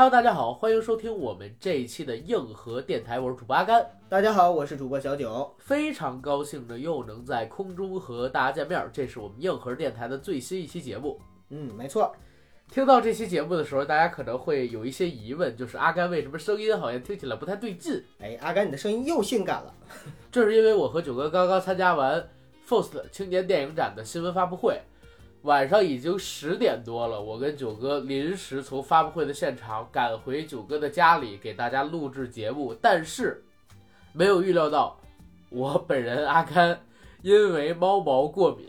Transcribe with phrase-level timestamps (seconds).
[0.00, 3.84] Hello，大家好，欢迎收听我们这一期的硬核电台，我是主播阿甘。
[4.08, 5.54] 大家好，我是主播小九。
[5.58, 11.20] 非常高兴的又能在空中和大家见面，这是我们硬核电台的最新一期节目。
[11.50, 12.16] 嗯，没错。
[12.72, 18.02] 听到这期节目的时候，大家可能会有一些疑问，就是阿甘为什么声音好像听起来不太对劲？
[18.20, 19.74] 哎，阿甘，你的声音又性感了。
[20.32, 22.26] 这是因为我和九哥刚刚参加完
[22.66, 24.80] FIRST 青年电影展的新闻发布会。
[25.42, 33.42] 晚上已经十点多了，我跟九哥临时从发布会的现场赶回九哥的家里给大家录制节目，但是
[34.12, 35.00] 没有预料到，
[35.48, 36.78] 我本人阿甘
[37.22, 38.68] 因为猫毛过敏，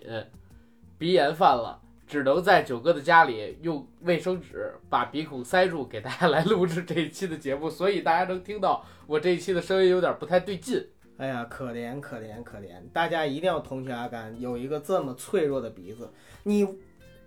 [0.98, 10.88] 鼻炎犯了，只能在九哥的家里用卫生纸把鼻孔塞住，给大家来录制这一期的节目，所以大家能听到我这一期的声音有点不太对劲。
[11.22, 12.72] 哎呀，可怜可怜可怜！
[12.92, 16.10] 大家一定要同情阿甘，有一个这么脆弱的鼻子。
[16.46, 16.68] 你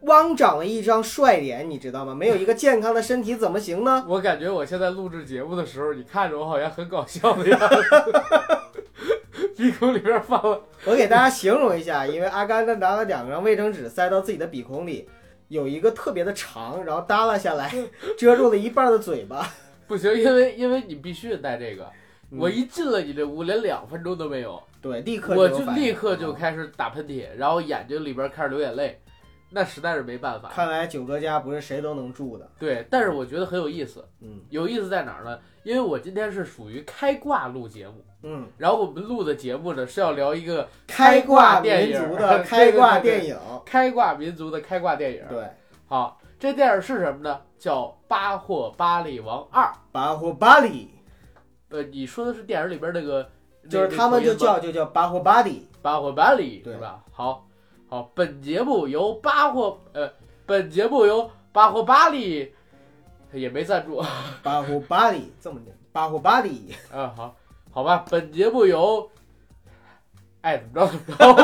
[0.01, 2.13] 汪长了一张帅脸，你知道吗？
[2.13, 4.05] 没有一个健康的身体怎么行呢？
[4.09, 7.77] 我感觉我现在录制节目的时候，你看着我好像很搞笑的样子，
[9.57, 10.61] 鼻孔里边放了。
[10.87, 15.09] 我给大家形容一下，因为阿甘他拿了两张卫生纸塞到自己的鼻孔里，
[15.47, 17.73] 有一个特别的长，然后耷拉下来，
[18.19, 19.49] 遮住了一半的嘴巴。
[19.87, 21.89] 不行，因为因为你必须得戴这个。
[22.31, 29.01] 我一进了你这屋，连两分钟都没有，对，立刻我就立刻就开始打喷嚏，然后眼睛里边开始流眼泪，
[29.51, 30.49] 那实在是没办法。
[30.49, 32.51] 看来九哥家不是谁都能住的。
[32.59, 35.39] 对，但是我觉得很有意思，嗯，有意思在哪儿呢？
[35.63, 45.23] 因为我今天是属于开挂录节目，嗯，然后我们录的节目呢是要聊一个开挂民族的开挂电影， 开挂民族的开挂电影。
[45.29, 45.49] 对，
[45.87, 47.41] 好，这电影是什么呢？
[47.59, 49.65] 叫《巴霍巴利王二》。
[49.91, 50.91] 巴霍巴利。
[51.71, 53.29] 呃，你说的是电影里边那个，
[53.69, 57.03] 就是他们就叫就叫巴霍巴里，巴霍巴里，对吧？
[57.11, 57.47] 好，
[57.89, 60.11] 好，本节目由巴霍呃，
[60.47, 62.55] 本节目由巴霍巴里
[63.33, 64.03] 也没赞助，
[64.43, 67.35] 巴霍巴里这么念，巴霍巴里，啊，好，
[67.71, 69.11] 好吧，本节目由
[70.43, 71.35] 爱怎么着怎么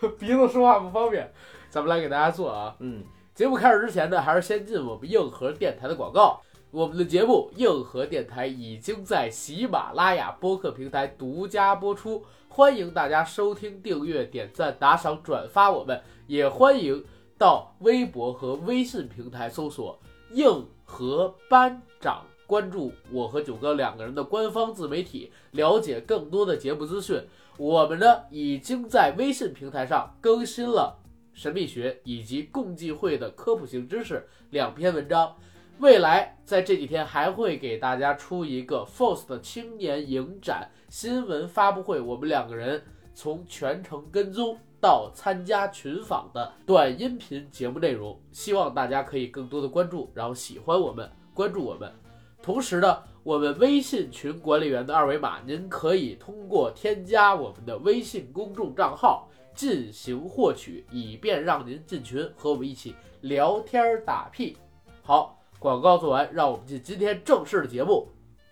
[0.00, 1.30] 着， 鼻子说话不方便，
[1.68, 3.02] 咱们来给大家做啊，嗯，
[3.34, 6.40] 节目开始之前呢，还是先进我们硬核电台的广告。
[6.72, 15.70] 我们的节目《硬核电台》已经在喜马拉雅播客平台独家播出，欢迎大家收听、订阅、点赞、打赏、转发。
[15.70, 17.04] 我们也欢迎
[17.36, 20.00] 到微博和微信平台搜索
[20.32, 27.22] “硬核班长”，关注我和九哥两个人的官方自媒体，了解更多的节目资讯。
[27.58, 30.98] 我们呢，已经在微信平台上更新了
[31.34, 35.36] 神秘学以及共济会的科普性知识两篇文章。
[35.82, 42.80] 未来在这几天还会给大家出一个 FOST 青年影展新闻发布会，我们两个人
[43.16, 51.92] 从全程跟踪到参加群访的短音频节目内容，希望大家可以更多的关注，然后喜欢我们，关注我们。
[52.40, 64.56] 同时呢，我们微信群管理员的二维码，您可以通过添加我们的微信公众账号进行获取，以便让您进群和我们一起聊天打屁。
[65.02, 65.41] 好。
[65.62, 68.08] 广告做完，让我们进今天正式的节目。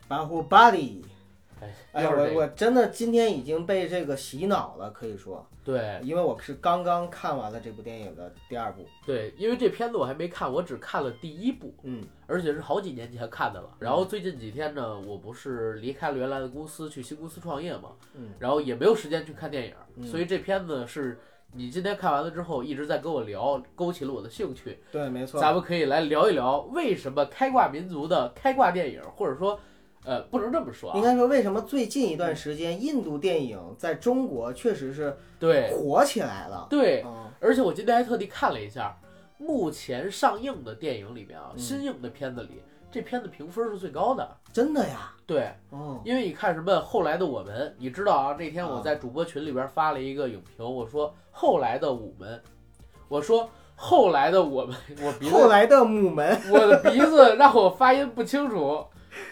[0.06, 1.04] 巴呼巴里，
[1.60, 13.68] 哎，哎，我我真的今天已经被这个洗脑了，可以说，对，因为我是刚刚看完了这部电影的第二部，对，因为这片子我还没看，我只看了第一部，嗯，而且是好几年前看的了。
[13.80, 19.66] 然后最近几天呢，我不是离开了原来的公司去新公司创业嘛，嗯，然后也没有时间去看电
[19.96, 21.18] 影，所以这片子是。
[21.52, 24.78] 你今天看完了之后，一直在跟我聊，勾起了我的兴趣。
[24.92, 29.58] 对，没错，咱们可以来聊一聊为什么开挂民族的开挂电影，或者说，
[30.04, 36.68] 呃，不能这么说，应该说为什么最近一段时间印度电影在中国确实是对火起来了。
[36.70, 37.04] 对，
[37.40, 38.96] 而且我今天还特地看了一下，
[39.36, 42.62] 目前上映的电影里面啊，新映的片子里。
[42.90, 45.12] 这片子评分是最高的，真的呀？
[45.26, 48.36] 对，哦，因为你看什么后来的我们，你知道啊？
[48.36, 52.42] 那天我在主播群里边发了一个影评，我说后来的我们，
[53.08, 58.84] 我说后来的我们， 我鼻子后来的母门， 我的鼻子让我发音不清楚。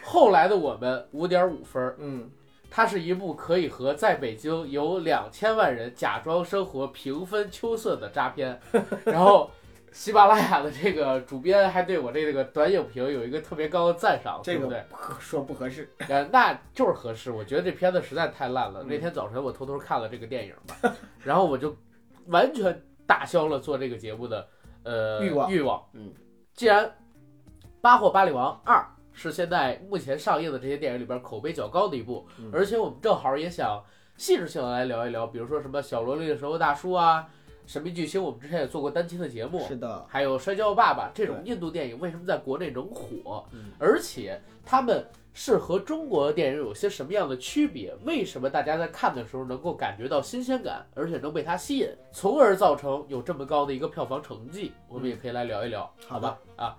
[0.04, 2.31] 后来的我们五点五分，嗯，
[2.70, 8.61] 它是一部可以和在北京有两千万人假装生活平分秋色的渣片，
[9.04, 9.50] 然后。
[9.93, 14.85] 喜马拉雅的这个主编还对我这个短影评有一个特别高的赞赏，对不对？
[15.19, 17.31] 说不合适，呃，那就是合适。
[17.31, 18.82] 我觉得这片子实在太烂了。
[18.85, 20.94] 那天早晨我偷偷看了这个电影吧，
[21.25, 21.76] 然后我就
[22.26, 24.49] 完全打消了做这个节目的
[24.82, 25.82] 呃欲望欲望。
[25.93, 26.12] 嗯，
[26.55, 26.85] 既然
[27.81, 28.76] 《巴霍巴利王二》
[29.12, 33.82] 是现在目前上映的这些电影里边口碑较高的一部，而且我们正好也想
[34.17, 37.26] 细致性的来聊一聊，比如说什么小萝莉的时候大叔啊。
[37.68, 43.44] 神秘巨星》，我们之前也做过单期的节目，是的，还有《摔跤吧爸爸》这种印度电影为什么在国内能火，
[43.78, 47.94] 而且他们是和中国的电影有些什么样的区别？
[48.06, 54.72] 为什么大家在看的时候能够感觉到新鲜感，而且能被它吸引，从而造成有这么高的一个票房成绩？
[54.88, 56.38] 我们也可以来聊一聊，好吧？
[56.56, 56.74] 啊，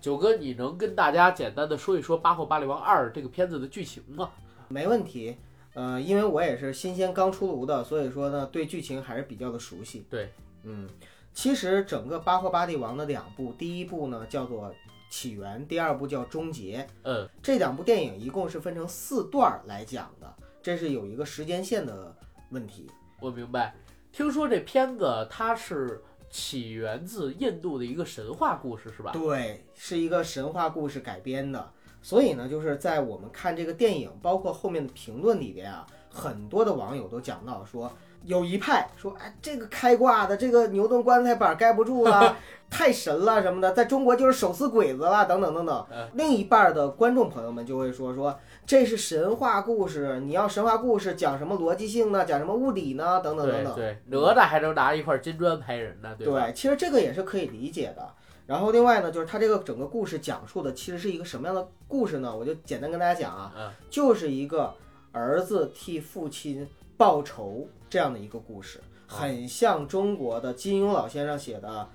[0.00, 4.28] 九哥，你能跟大家简单的说一说《巴霍巴利王二》这个片子的剧情吗？
[4.66, 5.36] 没问题。
[5.74, 10.04] 呃，因为我也是新鲜刚出炉的，所以说呢，对剧情还是比较的熟悉。
[10.10, 10.30] 对，
[10.64, 10.88] 嗯，
[11.32, 14.68] 其实整个《巴霍巴帝王》的两部，第一部呢叫做
[15.10, 16.80] 《起源》，第二部叫《终结》。
[17.04, 22.14] 嗯，这两部电影一共是分成四段来讲的，这是有一个时间线的
[22.50, 22.90] 问题。
[23.20, 23.74] 我明白。
[24.12, 29.10] 听说这片子它是起源自印度的一个神话故事，是吧？
[29.12, 31.72] 对，是一个神话故事改编的。
[32.02, 37.90] 所以呢，就是在我们看这个电影，包括后面的评论里边啊，很多的网友都讲到说，
[38.24, 42.36] 有一派说，哎，这个开挂的这个牛顿棺材板盖不住了，
[42.68, 45.86] 太神了什么的，在中国就是手撕鬼子了，等等等等。
[46.14, 52.24] 另一半的观众朋友们就会说，说这是神话故事，你要神话故事讲什么逻辑性呢？
[52.24, 53.20] 讲什么物理呢？
[53.20, 53.74] 等等等等。
[53.76, 56.14] 对，哪吒还能拿一块金砖拍人呢？
[56.18, 58.08] 对对，其实这个也是可以理解的。
[58.46, 62.36] 然后另外呢，就是他这个整个故事讲述的其实是一个什么样的故事呢？
[62.36, 64.74] 我就简单跟大家讲啊，就是一个
[65.12, 71.68] 儿子替父亲报仇这样的一个故事，很像中国的金庸老先生写的《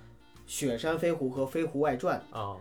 [0.46, 2.56] 雪山飞狐》和《飞狐外传》啊，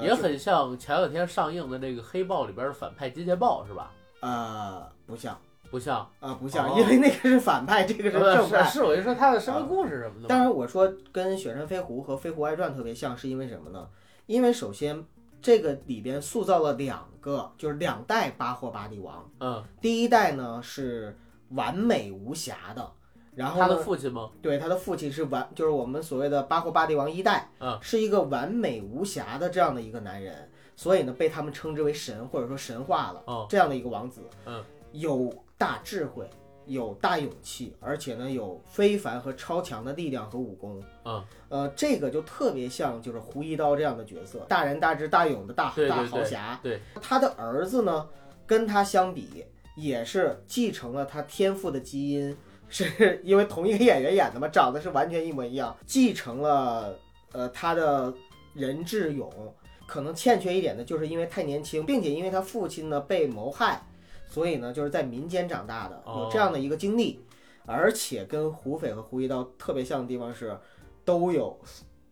[0.00, 3.92] 也很像前两天上映的那个《黑豹》里边的反派金钱豹是吧？
[4.20, 5.36] 呃，不像。
[5.72, 8.62] 不像啊，不像，因为那个是反派，这个是正派。
[8.62, 10.28] 是，我就说他的生命故事什么的。
[10.28, 13.88] 当然，我说跟《雪山飞狐》和《飞狐外传》特别像，是因为什么呢？
[14.26, 15.02] 因为首先
[15.40, 19.26] 这个里边塑造了两个，就是两代巴霍巴利王。
[19.40, 21.18] 嗯，第一代呢是
[21.52, 22.92] 完美无瑕的，
[23.34, 24.28] 然后他的父亲吗？
[24.42, 33.22] 对，他的父亲是完，就是我们所谓的巴霍巴利王一代，嗯，是一个完美无瑕的这样的一个男人，所以呢被他们称之为神或者说神话了。
[33.24, 35.32] 哦，这样的一个王子，嗯，有。
[35.62, 36.28] 大智慧，
[36.66, 40.82] 有大勇气，而且呢有非凡和超强的力量和武功。
[41.04, 46.58] 嗯，呃，这个就特别像就是胡一刀这样的角色，大仁大智大勇的大大豪侠。
[46.64, 48.08] 对，他的儿子呢，
[48.44, 49.44] 跟他相比，
[49.76, 52.36] 也是继承了他天赋的基因，
[52.68, 56.98] 是因为同一个演员演的嘛，长得是完全一模一样，继承了
[57.30, 58.12] 呃他的
[58.52, 59.30] 仁智勇，
[59.86, 63.80] 可能欠缺一点的就是因为太年轻，并且因为他父亲呢被谋害。
[64.32, 67.22] 所以呢，就是在民间长大的，有这样的一个经历，
[67.66, 70.58] 而且跟胡斐和胡一刀特别像的地方是，
[71.04, 71.60] 都有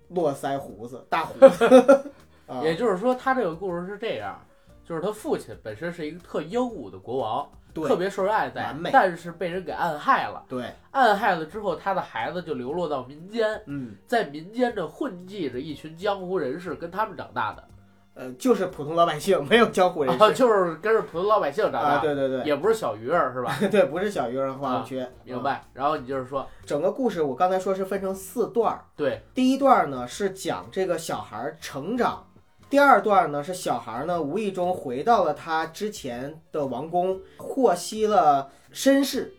[0.08, 2.12] 络腮胡子、大胡子。
[2.62, 4.38] 也就是说，他这个故事是这样，
[4.84, 10.44] 就是他父亲本身是一个特英武的国王，特别受人爱戴，但是被人给暗害了。
[10.46, 17.66] 对，暗害了之后，他的孩子就流落到民间，嗯，在民间这混迹着一群江湖人士，跟他们长大的。
[18.12, 21.98] 呃，就是普通老百姓，没有江湖人士，就是跟着普通老百姓长大。
[21.98, 23.56] 对对对，也不是小鱼儿，是吧？
[23.70, 25.08] 对，不是小鱼儿和黄缺。
[25.24, 25.64] 明白。
[25.72, 28.84] 然后你就是说，整个故事我刚才说是分成四段儿。
[28.96, 32.26] 对，第一段呢是讲这个小孩成长，
[32.68, 39.32] 第二段呢是小孩呢无意中回到了他之前的王宫，获悉了身世。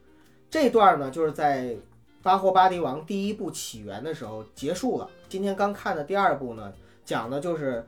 [0.50, 1.76] 这段呢就是在
[2.24, 5.08] 巴霍巴迪王第一部起源的时候结束了。
[5.30, 6.72] 今天刚看的第二部呢，
[7.06, 7.86] 讲的就是。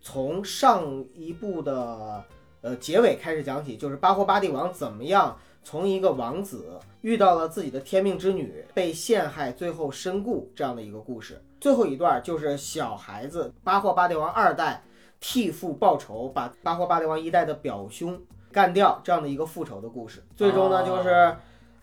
[0.00, 2.22] 从上一部的
[2.60, 11.42] 呃结尾开始讲起，就是巴霍巴蒂王怎么样从一个王子遇到了自己的天命之女，被陷害，最后身故这样的一个故事。
[11.60, 14.82] 最后一段就是小孩子巴霍巴蒂王二代
[15.20, 18.18] 替父报仇，把巴霍巴蒂王一代的表兄
[18.52, 20.24] 干掉这样的一个复仇的故事。
[20.36, 21.36] 最终呢，就是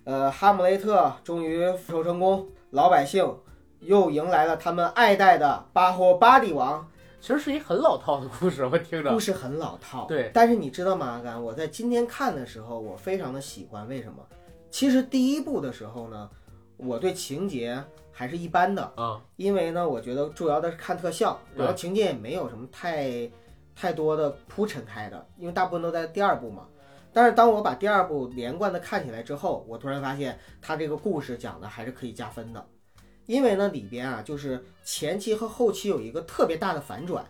[0.05, 3.37] 呃哈姆雷特终于复仇成功，老百姓
[3.81, 6.87] 又迎来了他们爱戴的巴霍巴蒂王。
[7.25, 9.11] 其实是一很老套的故事，我听着。
[9.11, 10.29] 故事很老套，对。
[10.31, 11.43] 但是你知道吗，阿甘？
[11.43, 13.87] 我在今天看的时候，我非常的喜欢。
[13.87, 14.23] 为什么？
[14.69, 16.29] 其实第一部的时候呢，
[16.77, 19.19] 我对情节还是一般的啊。
[19.37, 23.27] 因为呢，我觉得主要的是看特效，然后情节也没有什么太
[23.75, 26.67] 太多的铺陈开的，因为大部分都在第二部嘛。
[27.11, 32.63] 但是当我把第二部连贯的看起来之后，我突然发现他这个故事讲的还是可以加分的。
[33.25, 37.25] 因为呢，里边啊，就是前期和后期有一个特别大的反转，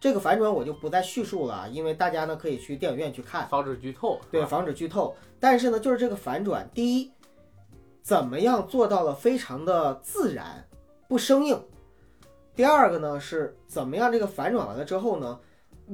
[0.00, 4.20] 这个反转我就不再叙述了，因为大家呢可以去电影院去看，防止剧透。
[4.30, 5.14] 对，防止剧透。
[5.38, 7.10] 但是呢，就是这个反转，第一，
[8.02, 10.66] 怎么样做到了非常的自然，
[11.08, 11.58] 不生硬；
[12.54, 15.38] 第二个呢，是怎么样这个反转完了之后呢，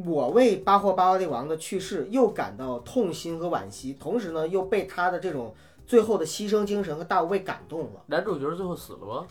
[0.04, 5.54] 我为巴霍巴利王的去世又感到痛心和惋惜，同时呢，又被他的这种
[5.86, 8.02] 最后的牺牲精神和大无畏感动了。
[8.06, 9.26] 男主角最后死了吗？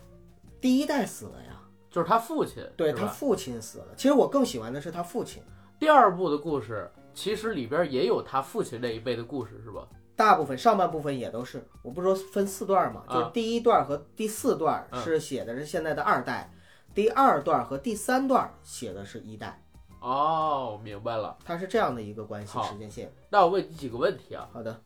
[0.65, 3.89] 第一代死了呀，就是他父亲，对他父亲死了。
[3.95, 5.43] 其实我更喜欢的是他父亲。
[5.77, 9.88] 第二部的故事，其实里边也有他父亲那一辈的故事，是吧？
[10.15, 16.51] 大部分上半部分也都是，我不是说分四段嘛，啊就是第一段和第四段嗯是写的是现在的二代，
[16.95, 19.62] 第二段和第三段写的是一代，
[20.00, 21.38] 哦，明白了。
[21.45, 23.13] 它是这样的一个关系时间线。
[23.29, 24.50] 那我问你几个问题啊。
[24.51, 24.81] 好的，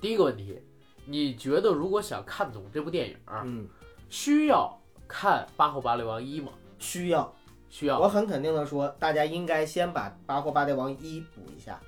[0.00, 0.62] 第一个问题，
[1.04, 3.68] 你觉得如果想看懂这部电影，嗯，
[4.12, 4.78] 需要
[5.08, 6.52] 看《八后八雷王一》吗？
[6.78, 7.32] 需要，
[7.70, 7.98] 需要。
[7.98, 11.80] 我很肯定的说，大家应该先把《八货八帝王一》补一下。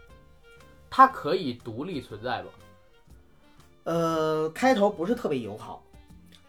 [0.89, 2.49] 它可以独立存在吗？
[3.85, 5.85] 呃，开头不是特别友好，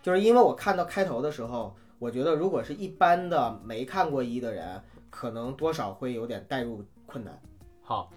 [0.02, 7.38] 就是因为我看到开头的时候，我觉得如果是一般的没看过一的人，可能多少会有点代入困难。
[7.82, 8.10] 好，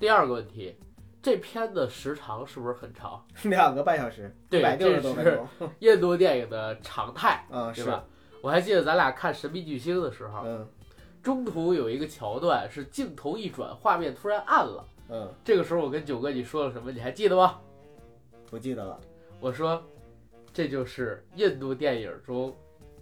[0.00, 0.74] 第二个问题，
[1.22, 3.24] 这片子时长是不是很长？
[3.44, 8.04] 两个半小时，一对百六十多分钟， 印度电影的常态， 嗯，是，对吧？
[8.42, 10.66] 我还记得咱俩看《神秘巨星》的时候，嗯
[11.22, 14.84] 中途有一个桥段是镜头一转，画面突然暗了。
[15.08, 16.90] 嗯，这个时候我跟九哥你说了什么？
[16.90, 17.60] 你还记得吗？
[18.50, 18.98] 不记得了。
[19.38, 19.80] 我说，
[20.52, 22.52] 这就是印度电影中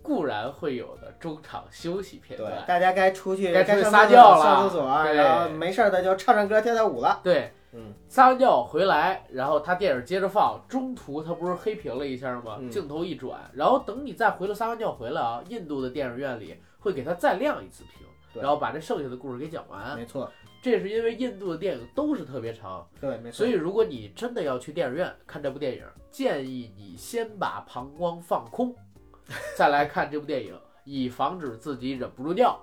[0.02, 2.62] 固然会有的中场休息片对，段。
[2.66, 7.20] 大家该出去该出去撒尿了上厕所，对然后没事儿的就唱唱歌、跳跳舞了。
[7.24, 12.56] 对，嗯，撒完尿回来，然后他电影接着放，中途他不是黑屏了一下吗？
[12.60, 18.06] 嗯镜头一转，然后等你再回来撒完尿回来啊，印度的电影院里会给他再亮一次屏，
[18.42, 19.96] 然后把这剩下的故事给讲完。
[19.96, 23.38] 没错，这是因为印度的电影都是特别长，对，没错。
[23.38, 28.74] 所以如果你真的要去电影院看这部电影，建议你先把膀胱放空，
[29.56, 32.58] 再来看这部电影，以防止自己忍不住尿，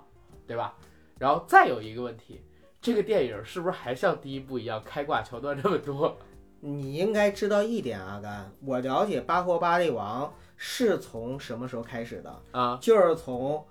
[0.46, 0.76] 对吧？
[1.18, 2.42] 然后再有一个问题，
[2.88, 6.18] 这个电影是不是还像第一部一样开挂桥段这么多？
[6.62, 10.26] 你应该知道一点，阿甘，我了解《巴霍巴利王》
[10.56, 12.42] 是从什么时候开始的？
[12.54, 13.62] 啊，就是从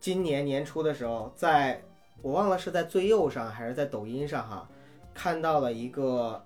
[0.00, 1.80] 今年年初的时候，在
[2.20, 4.68] 我忘了是在最右上还是在抖音上哈，
[5.14, 6.44] 看到了一个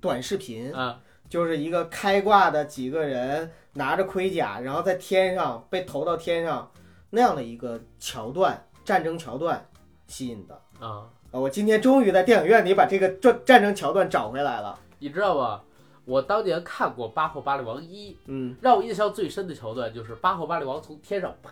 [0.00, 6.72] 短视频，啊，就是一个开挂的几个人拿着盔甲，然后在天上被投到天上
[7.10, 9.68] 那样的一个桥段，战争桥段
[10.06, 10.62] 吸引的。
[10.80, 14.78] 啊，呃我今天终于在电影院里把这个战战争桥段找回来了。
[14.98, 15.60] 你知道吗？
[16.04, 21.50] 我当年看过《八号巴力王一》，嗯让我印象最深的桥段就是八号巴力王从天上啪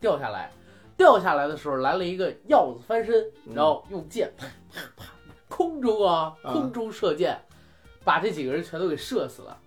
[0.00, 0.52] 掉下来，
[0.96, 5.04] 掉下来的时候来了一个鹞子翻身，嗯然后用箭啪啪啪，
[5.48, 7.36] 空中啊啊空中射箭，
[8.04, 9.58] 把这几个人全都给射死了。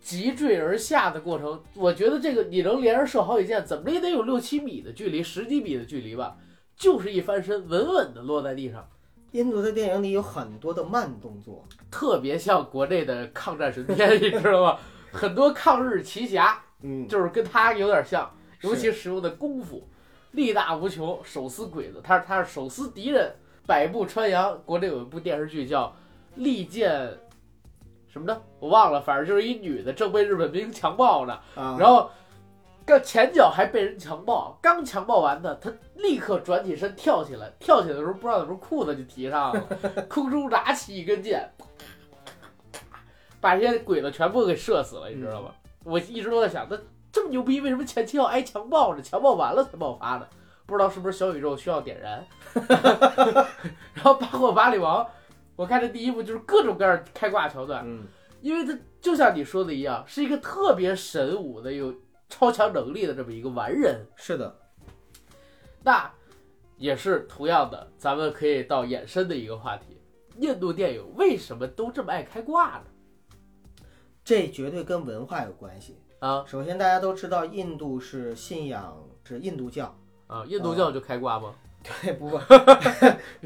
[0.00, 6.36] 急坠而下的过程，我觉得这个你能连着射好几箭，怎么着也得有六七米的距离，十几米的距离吧，
[6.82, 8.84] 就是一翻身，稳稳的落在地上，
[9.30, 14.78] 印度的电影里有很多的慢动作，特别像国内的抗战神片，你知道吗？
[15.12, 18.28] 很多抗日奇侠，嗯，就是跟他有点像，
[18.62, 19.88] 尤其使用的功夫
[20.32, 23.32] 力大无穷，手撕鬼子，他是他是手撕敌人，
[23.64, 24.60] 百步穿杨。
[24.64, 25.86] 国内有一部电视剧叫
[26.34, 26.90] 《利剑》，
[28.08, 32.10] 什么的我忘了，反正就是一女的正被日本兵强暴呢，啊，然后
[32.84, 39.62] 刚前脚还被人强暴，刚强暴完呢，他立刻转起身跳起来，跳起来的时候不知道怎么裤子就提上了，
[40.08, 41.48] 空中拿起一根箭，
[43.40, 45.50] 把这些鬼子全部给射死了，你知道吗？
[45.84, 46.78] 我一直都在想，他
[47.10, 49.02] 这么牛逼，为什么前期要挨强暴呢？
[49.02, 50.26] 强暴完了才爆发呢？
[50.64, 52.24] 不知道是不是小宇宙需要点燃？
[53.94, 55.06] 然后八货八里王，
[55.56, 58.04] 我看这第一部就是各种各样开挂桥段，嗯，
[58.40, 61.92] 因为他就像你说的一样，是一个特别神武的、有
[62.32, 64.06] 超强能力的这么一个完人。
[64.16, 64.56] 是的，
[65.82, 66.10] 那
[66.78, 70.00] 也是同样的，咱们可以到衍生的一个话题：
[70.38, 72.84] 印度电影为什么都这么爱开挂呢？
[74.24, 75.98] 这绝对跟文化有关系。
[76.20, 79.94] 啊首先，大家都知道印度是信仰是印度教，
[80.26, 81.54] 啊，印度教就开挂吗？
[81.82, 82.28] 对不？
[82.30, 82.36] 不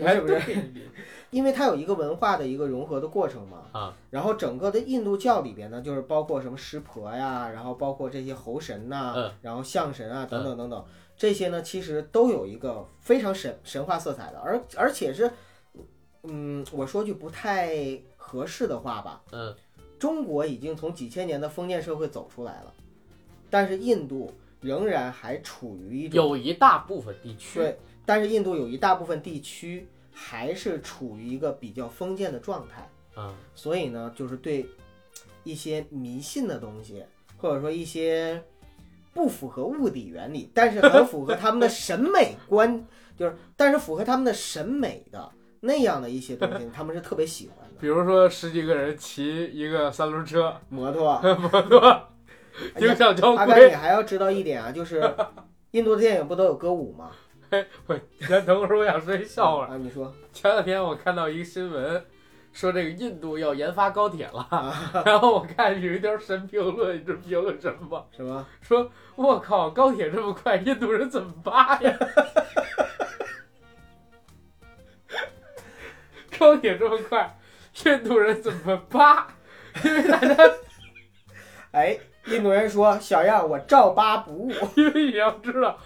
[0.05, 0.73] 哎是 不是，对
[1.31, 3.63] 因为它有一个文化的一个融合的过程嘛。
[3.73, 10.85] 啊，然后整个的印度教里边呢，就是包括什么湿婆呀，然后包括这些猴神呐、嗯然后象神啊等等等等，
[11.17, 15.31] 这些呢其实都有一个非常神神话色彩的，而而且是，
[16.23, 19.55] 嗯，我说句不太合适的话吧，嗯
[19.99, 22.73] 中国已经从几千年的封建社会走出来了，
[23.51, 32.89] 但是印度仍然还处于一种有一大部分地区对，但是印度有一大部分地区还是处于一个比较封建的状态。
[33.21, 34.67] 啊所以呢，就是对
[35.43, 37.03] 一些迷信的东西，
[37.39, 38.43] 或者说一些
[39.15, 42.87] 不符合物理原理，但是很符合他们的审美观，
[43.17, 47.77] 就是但是符合他们的审美的那样的一些东西，他们是特别喜欢的。
[47.81, 52.09] 比如说十几个人骑一个三轮车，摩托， 摩托，
[52.81, 53.75] 影响较阿甘，贵你。
[53.75, 55.03] 还要知道一点啊，就是
[55.73, 57.13] 印度的电影不都有歌舞吗？
[57.87, 59.67] 我先等会儿，我想说一笑话。
[59.67, 62.05] 啊，你说前两天我看到一个新闻，
[62.53, 64.75] 说这个印度要研发高铁了，啊
[65.07, 68.05] 然后我看有一条神评论，你知道评论什么吗？
[68.17, 68.47] 什么？
[68.61, 71.97] 说我靠，高铁这么快，印度人怎么扒呀？
[76.39, 77.39] 高铁这么快，
[77.85, 79.29] 印度人怎么扒？
[79.85, 80.37] 因为大家，
[81.73, 84.51] 哎，印度人说小样，我照扒不误。
[84.75, 85.79] 因为你要知道，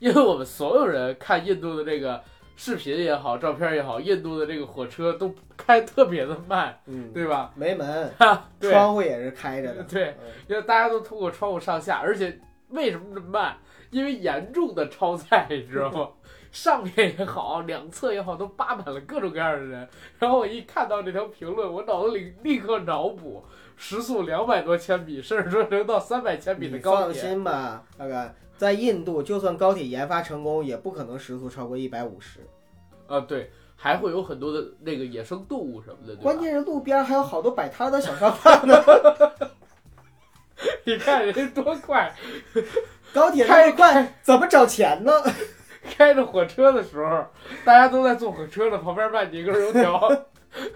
[0.10, 2.20] 因为我们所有人看印度的这个
[2.56, 7.52] 视频也好，照片也好，印度的这个火车都开特别的慢，嗯，对吧？
[7.54, 9.82] 没门， 哈，对窗户也是开着的。
[9.84, 12.40] 对，嗯因为大家都通过窗户上下，而且
[12.70, 13.56] 为什么这么慢？
[13.90, 16.08] 因为严重的超载，你知道吗？
[16.50, 19.88] 上面也好，两侧也好，都扒满了各种各样的人。
[20.18, 23.44] 然后我一看到这条评论，我脑子里立刻脑补
[23.76, 27.20] 时速两百多千米，甚至说能到三百千米的你放高铁。
[27.22, 32.40] 心吧，大哥，在印度，就算高铁研发成功，也不可能时速超过一百五十。
[33.06, 38.76] 啊，对，还会有很多的那个野生动物什么的，关键是路边还有好多摆摊的小商贩呢。
[40.84, 42.14] 你看人家多快，
[43.14, 45.10] 高铁那么快，怎么找钱呢？
[45.82, 47.24] 开着火车的时候，
[47.64, 50.06] 大家都在坐火车呢，旁边卖几根油条。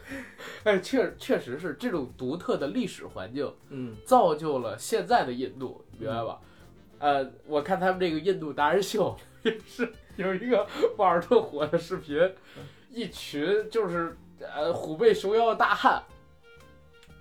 [0.65, 6.41] 哎，确确实是这种独特的历史环境，嗯，造就了现在的印度，明白吧？
[7.05, 12.19] 呃，我看他们这个印度达人秀也 是有一个网上特火的视频，
[12.91, 16.03] 一群就是呃虎背熊腰的大汉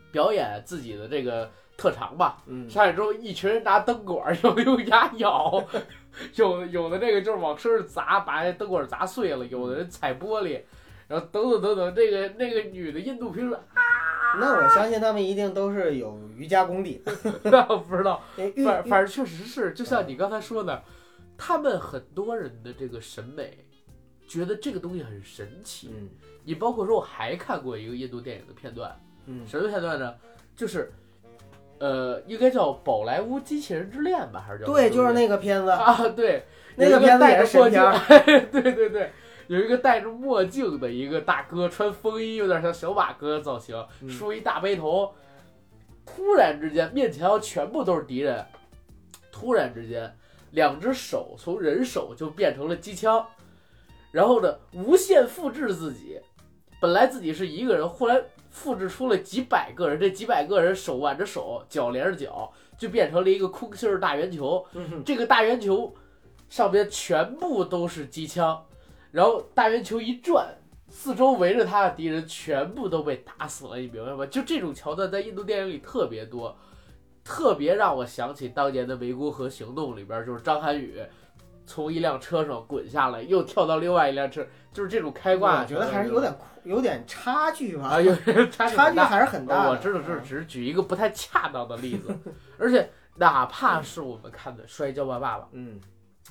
[0.10, 2.38] 表演自己的这个特长吧。
[2.48, 5.62] 嗯，上来之后，一群人拿灯管儿， 有的用牙咬，
[6.36, 10.62] 有有的这个就是往身上砸，把那灯管砸碎了，有的人踩玻璃，
[11.10, 13.60] 然后等等等等，这个那个女的印度评论，
[14.40, 17.12] 那我相信他们一定都是有瑜伽功底的。
[17.52, 18.22] 那我不知道，
[18.66, 20.84] 反反正确实是，就像你刚才说的，
[21.38, 23.66] 他们很多人的这个审美，
[24.28, 25.90] 觉得这个东西很神奇。
[25.94, 26.10] 嗯
[26.46, 28.94] 你包括说，我还看过一个印度电影的片段，
[29.28, 30.14] 嗯什么片段呢？
[30.58, 30.92] 就是，
[31.80, 36.44] 呃，应该叫《宝莱坞机器人之恋》吧，还是叫对，就是那个片子，啊，对，
[36.76, 39.14] 那个片子也是神片对对 对，
[39.48, 45.14] 有一个戴着墨镜的一个大哥，穿风衣，有点像小马哥的造型，嗯梳一大背头，
[46.06, 48.46] 突然之间面前全部都是敌人，
[49.32, 50.16] 突然之间，
[50.52, 53.26] 两只手从人手就变成了机枪，
[54.12, 56.20] 然后呢，无限复制自己，
[56.80, 64.66] 本来自己是一个人，后来复制出了几百个人，这几百个人手挽着手，脚连着脚，就变成了一个空心儿大圆球。
[65.04, 65.94] 这个大圆球
[66.50, 68.64] 上边全部都是机枪，
[69.14, 70.48] 然后大圆球一转，
[70.90, 74.26] 四周围着他的敌人全部都被打死了，你明白吗？
[74.26, 76.58] 就这种桥段在印度电影里特别多，
[77.24, 81.00] 特别让我想起当年的《湄公河行动》里边，就是张涵予
[81.66, 85.62] 从一辆车上滚下来，又跳到另外一辆车，就是这种开挂。
[85.62, 89.70] 我觉得还是有点 有点差距吧啊，，有差距 差距还是很大的。
[89.70, 92.10] 我知道，这只是举一个不太恰当的例子，
[92.58, 95.80] 而且哪怕是我们看的《摔跤吧，爸爸》嗯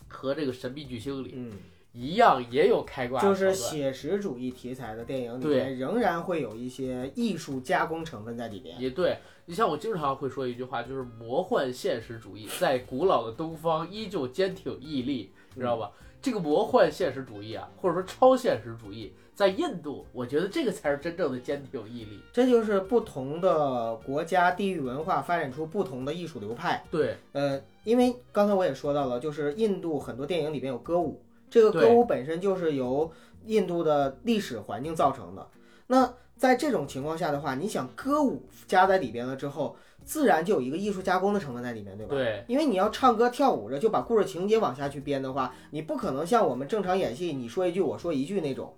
[0.09, 1.53] 和这个《神秘巨星》里嗯，
[1.93, 8.81] 一样，也有开挂的就是写实主义题材的电影里对面，仍然会有一些艺术加工成分在里边。
[8.81, 9.19] 也对。
[9.45, 15.91] 你像我经常会说一句话，就是魔幻现实主义在古老的东方依旧坚挺屹立，你知道吧？
[16.23, 22.21] 这个魔幻现实主义啊，或者说超现实主义，在印度，我觉得这个才是真正的坚挺屹立。
[22.33, 26.85] 这就是不同的国家地域文化发展出不同的艺术流派。
[26.93, 31.21] 对呃，因为刚才我也说到了，就是印度很多电影里边有歌舞，
[31.53, 33.13] 这个歌舞本身就是由
[33.45, 35.47] 印度的历史环境造成的。
[35.89, 42.15] 那在这种情况下的话，你想歌舞加在里边了之后，自然就有一个艺术加工的成分在里面，对吧？
[42.15, 48.75] 对因为你要唱歌跳舞着就把故事情节往下去编的话，你不可能像我们正常演戏，你说一句我说一句那种，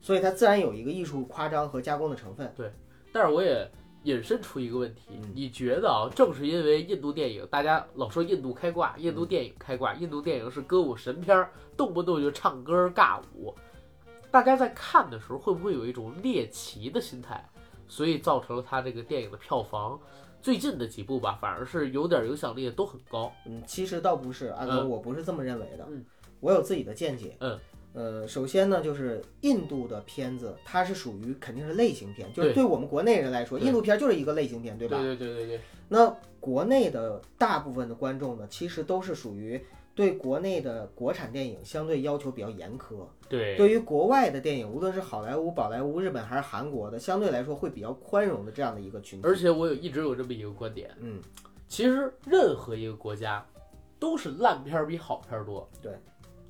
[0.00, 2.50] 所以它自然有一个艺术夸张和加工的成分。
[2.56, 2.72] 对
[3.12, 3.70] 但是我也
[4.04, 13.54] 引申出一个问题嗯，你觉得啊，正是因为印度电影，大家老说印度开挂，印度电影开挂，印度电影是歌舞神片儿，动不动就唱歌尬舞，
[14.30, 17.44] 大家在看的时候会不会有一种猎奇的心态？
[17.86, 20.00] 所以造成了他这个电影的票房，
[20.40, 23.30] 最近的几部吧，反而是有点影响力的都很高。
[23.46, 25.86] 嗯，其实倒不是，阿哥，嗯我不是这么认为的。
[25.88, 26.04] 嗯，
[26.40, 27.36] 我有自己的见解。
[27.40, 27.58] 嗯，
[27.94, 35.00] 呃，首先呢，就是印度的片子，它是属于肯定是类型片，就是对对我们国内人来说，对印度片就是一个类型片，对吧？
[35.00, 43.06] 对对对对对，那国内的大部分的观众呢，其实都是属于对国内的国产电影相对要求比较严苛。
[43.28, 49.26] 对对于国外的电影，无论是好莱坞、宝莱坞、日本还是韩国的，相对来说会比较宽容的这样的一个群体。
[49.26, 51.20] 而且我有一直有这么一个观点，嗯，
[51.68, 53.44] 其实任何一个国家
[53.98, 55.92] 都是烂片儿比好片儿多，对，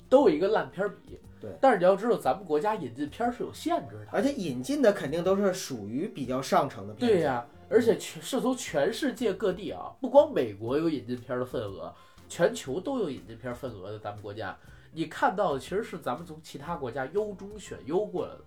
[0.09, 1.19] 都有一个烂片儿比。
[1.41, 4.07] 对但是你要知道，咱们国家引进片儿是有限制的。
[4.11, 7.09] 而且引进的肯定都是属于比较上乘的片。
[7.09, 11.93] 对呀、而且全是从全世界各地啊，不光美国有引进片儿的份额，
[12.29, 13.99] 全球都有引进片儿份额的。
[13.99, 14.57] 咱们国家，
[14.93, 18.41] 你看到的其实是咱们从其他国家优中选优过来的。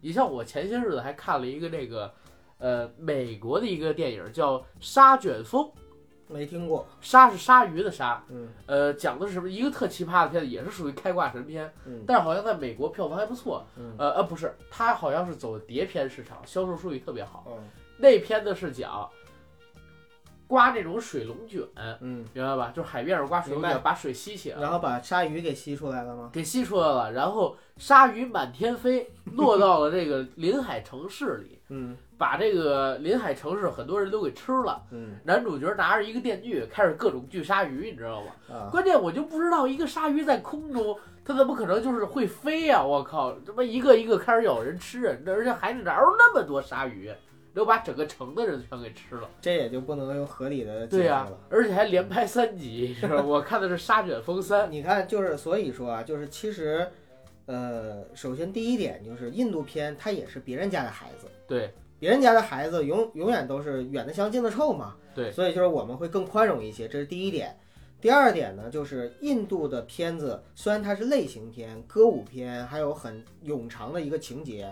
[0.00, 2.12] 你像我前些日子还看了一个那个，
[2.58, 5.64] 呃，美国的一个电影叫《沙卷风》，
[6.34, 6.84] 没听过。
[7.00, 9.48] 鲨是鲨鱼的鲨，嗯呃，讲的是什么？
[9.48, 13.64] 一个特奇葩的片子，也是属于开挂神片，嗯但是好像在美国票房还不错。
[13.76, 17.44] 嗯呃呃，不是，它好像是走碟片市场，销售数据特别好。
[17.48, 17.54] 嗯
[17.96, 19.08] 那片子是讲
[20.48, 21.62] 刮那种水龙卷，
[22.00, 22.72] 嗯，明白吧？
[22.74, 26.30] 就是海面上刮水龙卷，把水吸起来，然后把鲨鱼给吸出来了吗？
[26.32, 34.82] 给吸出来了，然后鲨鱼满天飞，落到了这个临海城市里，嗯把这个临海城市很多人都给吃了。
[34.90, 38.32] 嗯男主角拿着一个电锯，开始各种锯鲨鱼，你知道吗？
[38.48, 47.10] 啊，关键我就不知道一个鲨鱼在空中，它怎么可能就是会飞呀、我靠，这么一个一个开始咬人吃人，而且海里哪有那么多鲨鱼，
[47.52, 49.28] 都把整个城的人全给吃了。
[49.40, 51.38] 这也就不能用合理的解释对呀、了。
[51.50, 53.22] 而且还连拍三集，是吧？
[53.22, 54.66] 我看的是《沙卷风三》。
[54.70, 56.86] 你看，就是所以说啊，就是其实，
[57.46, 61.72] 呃，首先第一点就是印度片它也是别人家的孩子，对
[62.04, 64.94] 别人家的孩子永永远都是远的香近的臭嘛。
[65.14, 67.58] 对所以就是我们会更宽容一些，这是第一点。
[67.98, 74.70] 第二点呢，就是印度的片子虽然它是类型片、歌舞片，还有很冗长的一个情节，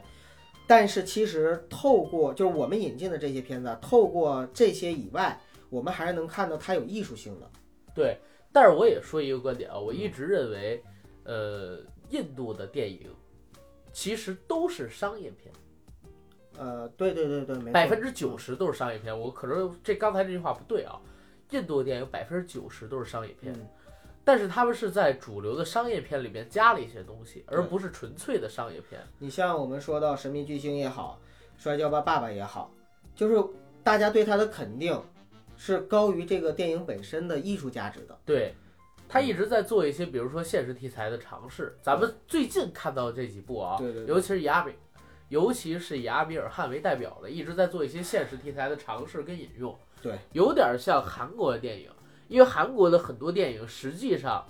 [0.66, 5.40] 但是其实透过就是我们引进的这些片子啊，透过这些以外，
[5.70, 7.50] 我们还是能看到它有艺术性的。
[7.94, 8.18] 对，
[8.52, 10.84] 但是我也说一个观点啊，我一直认为，
[11.24, 11.78] 呃，
[12.10, 13.08] 印度的电影
[13.90, 15.50] 其实都是商业片，
[16.58, 19.18] 呃，对对对对，没百分之九十都是商业片。
[19.18, 21.00] 我可能这刚才这句话不对啊，
[21.50, 23.52] 印度的电影百分之九十都是商业片。
[23.54, 23.68] 嗯
[24.24, 29.00] 但是他们是在主流的商业片里面加了一些东西，而不是纯粹的商业片。
[29.18, 31.18] 你像我们说到《神秘巨星》也好，
[31.60, 32.72] 《摔跤吧，爸爸》也好，
[33.16, 33.44] 就是
[33.82, 34.96] 大家对他的肯定
[35.56, 38.16] 是高于这个电影本身的艺术价值的。
[38.24, 38.54] 对，
[39.08, 41.76] 他一直在做一些，比如说现实题材的尝试。
[41.82, 44.72] 咱们最近看到这几部啊，对对对尤其是以阿米，
[45.32, 49.74] 尤其是以阿米尔汗为代表的，一直在做一些现实题材的尝试跟引用。
[50.02, 51.90] 对，有点像韩国的电影，
[52.28, 54.44] 因为韩国的很多电影实际上，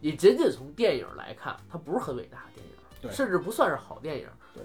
[0.00, 4.26] 你仅仅从电影来看，它不是很伟大的电影，对甚至不算是好电影。
[4.54, 4.62] 对。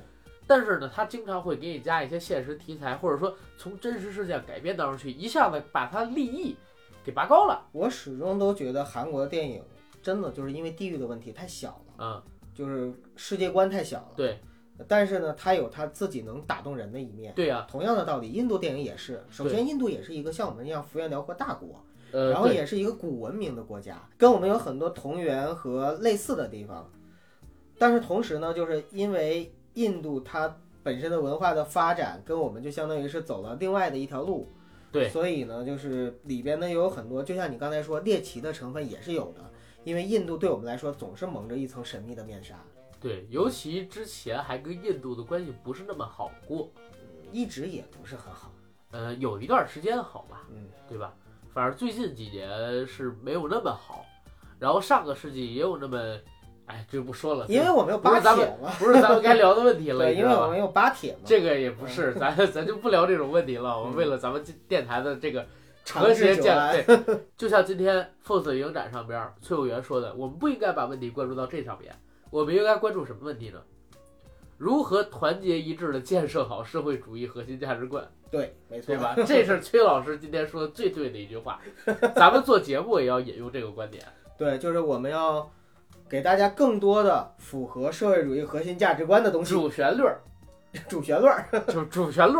[0.47, 6.55] 但是呢，它经常会给你加一些现实题材，或者说从真实事件改编当中去，一下子把它立意
[7.03, 7.67] 给拔高了。
[7.73, 9.61] 我始终都觉得韩国的电影
[10.01, 14.13] 真的就是因为地域的问题太小了，嗯，就是世界观太小了。
[14.15, 14.39] 对，
[14.87, 17.33] 但是呢，它有它自己能打动人的一面。
[17.33, 19.23] 对呀、同样的道理，印度电影也是。
[19.29, 26.91] 首先，印度也是一个像我们一样幅员辽阔大国，呃，然后也是一个古文明的国家，跟我们有很多同源和类似的地方。
[27.79, 34.47] 但是同时呢，就是因为印度它本身的文化的发展跟我们就相当于是走了另外的一条路，
[34.91, 39.41] 对所以呢，就是里边呢有很多，就像你刚才说猎奇的成分也是有的，
[39.83, 42.55] 因为印度对我们来说总是蒙着一层神秘的面纱，
[42.99, 46.69] 对，尤其之前还跟印度的关系不是那么好过，
[47.31, 48.51] 一直也不是很好。
[48.91, 51.13] 呃，有一段时间好吧，嗯，对吧？
[51.53, 54.05] 反正最近几年是没有那么好，
[54.59, 55.97] 然后上个世纪也有那么，
[56.67, 60.09] 哎，这不说了，因为我们有巴铁嘛，不是咱们该聊的问题了？
[60.13, 63.79] 因为我们有巴铁嘛，这个也不是， 咱咱就不聊这种问题了。
[63.79, 65.45] 我们为了咱们这电台的这个
[65.91, 66.55] 和谐建。
[66.85, 66.99] 对，
[67.35, 71.93] 就像今天 FOSS 影展上边崔永元说的，我们不应该把问题关注到这上面，
[72.29, 73.61] 我们应该关注什么问题呢？
[74.57, 79.15] 如何团结一致的建设好社会主义核心价值观，对，没错，对吧？
[79.25, 81.59] 这是崔老师今天说的最对的一句话。
[82.15, 84.03] 咱们做节目也要引用这个观点。
[84.37, 85.47] 对，就是我们要
[86.09, 90.19] 给大家更多的符合社会主义核心价值观的东西，主旋律儿，
[90.89, 92.37] 主旋律儿 主主旋律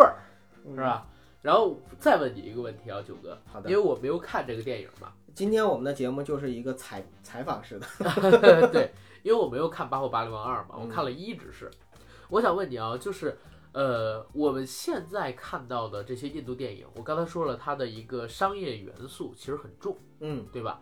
[0.71, 0.77] 是？
[0.77, 1.07] 吧？
[1.43, 8.91] 然后再问你一个问题啊，九哥，好的因为，我没有看这个电影嘛，今天我们的节目就是一个采采访式的，对，
[9.27, 11.69] 因为我没有看《八号八零王二》嘛，我嗯看了一只是。
[12.29, 13.37] 我想问你啊，就是
[13.73, 20.79] 呃，我们现在看到的这些印度电影，我刚才说了，它的一个商业元素其实很重，嗯对吧？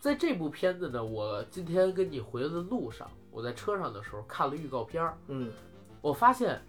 [0.00, 5.50] 在这部片子呢，我今天跟你回来的路上，我在车上的时候看了预告片儿，嗯
[6.02, 6.60] 我发现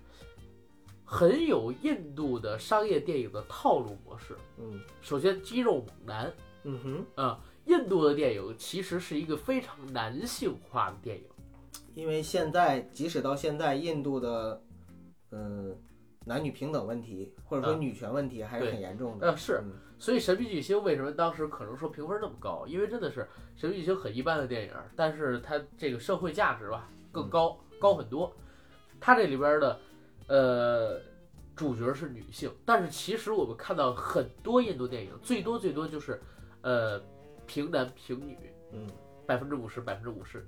[1.04, 4.38] 很有印度的商业电影的套路模式。
[4.58, 6.80] 嗯首先，肌肉猛男，嗯
[7.16, 11.24] 哼，啊、印度的电影其实是一个非常男性化的电影。
[11.94, 14.62] 因为现在即使到现在，印度的
[15.32, 15.78] 嗯
[16.26, 19.30] 男女平等问题，或者说嗯女权问题还是很严重的。
[19.30, 22.66] 呃，是，嗯所以《神秘巨星》为什么当时可能说评分那么高？
[22.68, 23.22] 因为真的是
[23.56, 28.34] 《神秘巨星》很一般的电影，但是它这个社会价值吧更高，高很多。
[29.00, 29.80] 它这里边的
[30.28, 31.02] 呃
[31.54, 36.22] 主角是女性，但是其实我们看到很多印度电影，最多最多就是
[36.62, 37.02] 呃
[37.50, 38.38] 平男平女，
[38.72, 38.88] 嗯，
[39.26, 40.48] 百分之五十百分之五十，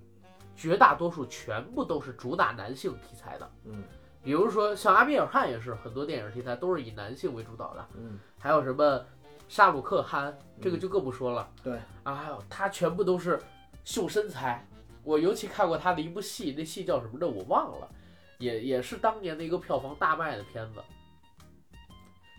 [0.55, 3.51] 绝大多数全部都是主打男性题材的。
[3.65, 3.83] 嗯
[4.23, 7.87] 比如说像阿米尔汗也是，很多电影题材都是以男性为主导的。
[7.95, 9.03] 嗯，还有什么
[9.49, 11.51] 沙鲁克汗，这个就更不说了。
[11.63, 13.41] 对啊，还有他全部都是
[13.83, 14.63] 秀身材。
[15.03, 17.89] 我尤其看过他的一部戏，那戏叫什么的我忘了，
[18.37, 20.79] 也也是当年的一个票房大卖的片子。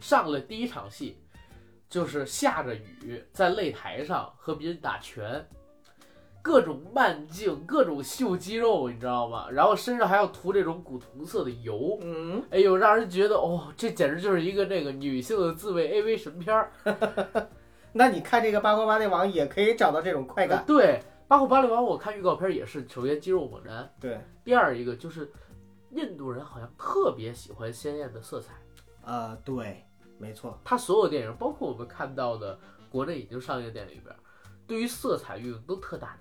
[0.01, 1.19] 上了第一场戏，
[1.93, 5.47] 就是下着雨在擂台上和别人打拳，
[6.41, 9.47] 各种慢镜，各种秀肌肉，你知道吗？
[9.51, 16.73] 然后身上还要涂这种古铜色的油，嗯，哎呦，让人觉得哦，这简直就是一个那个女性的自慰 AV 神片儿。
[17.93, 20.65] 那你看这个八卦八内网也可以找到这种快感。
[20.67, 25.31] 对，《八虎巴利王》我看预告片也是，首先肌肉猛男，对，第二一个就是
[25.91, 28.55] 印度人好像特别喜欢鲜艳的色彩，
[29.05, 29.85] 呃，对，
[30.23, 32.57] 没错，他所有电影，包括我们看到的
[32.89, 34.15] 国内已经上映的电影里边，
[34.69, 36.17] 对于色彩运用都特大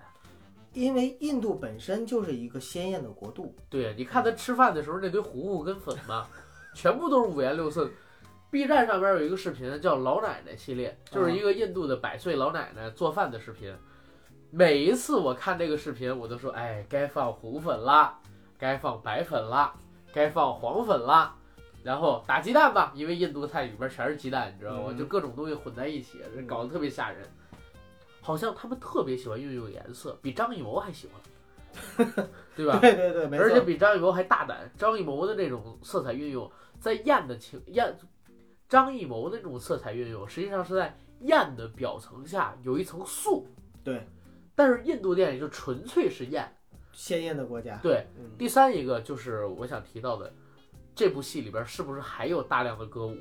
[0.72, 3.54] 因为印度本身就是一个鲜艳的国度。
[3.70, 6.26] 对，你看他吃饭的时候那堆糊糊跟粉嘛，
[6.74, 7.88] 全部都是五颜六色。
[8.50, 13.74] B 站上边有一个视频叫“老奶奶系列”，就是一个印度的百岁老奶奶做饭的视频。
[14.50, 18.18] 每一次我看这个视频，我都说：“哎，该放糊粉啦，
[18.58, 19.74] 该放白粉啦，
[20.12, 21.36] 该放黄粉啦。”
[21.82, 24.88] 然后打鸡蛋吧，因为印度菜里边全是鸡蛋，你知道吗？
[24.90, 27.28] 嗯就各种东西混在一起，这搞得特别吓人。
[28.20, 32.78] 好像他们特别喜欢运用颜色，比张艺谋还喜欢， 对吧？
[32.78, 33.44] 对对对，没错。
[33.44, 34.70] 而且比张艺谋还大胆。
[34.78, 37.96] 张艺谋的那种色彩运用，在艳的情艳，
[38.68, 43.44] 张艺谋的那种色彩运用，实际上是在艳的表层下有一层素。
[43.82, 44.06] 对，
[44.54, 46.48] 但是印度电影就纯粹是艳。
[46.92, 47.78] 鲜艳的国家。
[47.82, 50.32] 对，嗯，第三一个就是我想提到的，
[50.94, 53.16] 这部戏里边是不是还有大量的歌舞？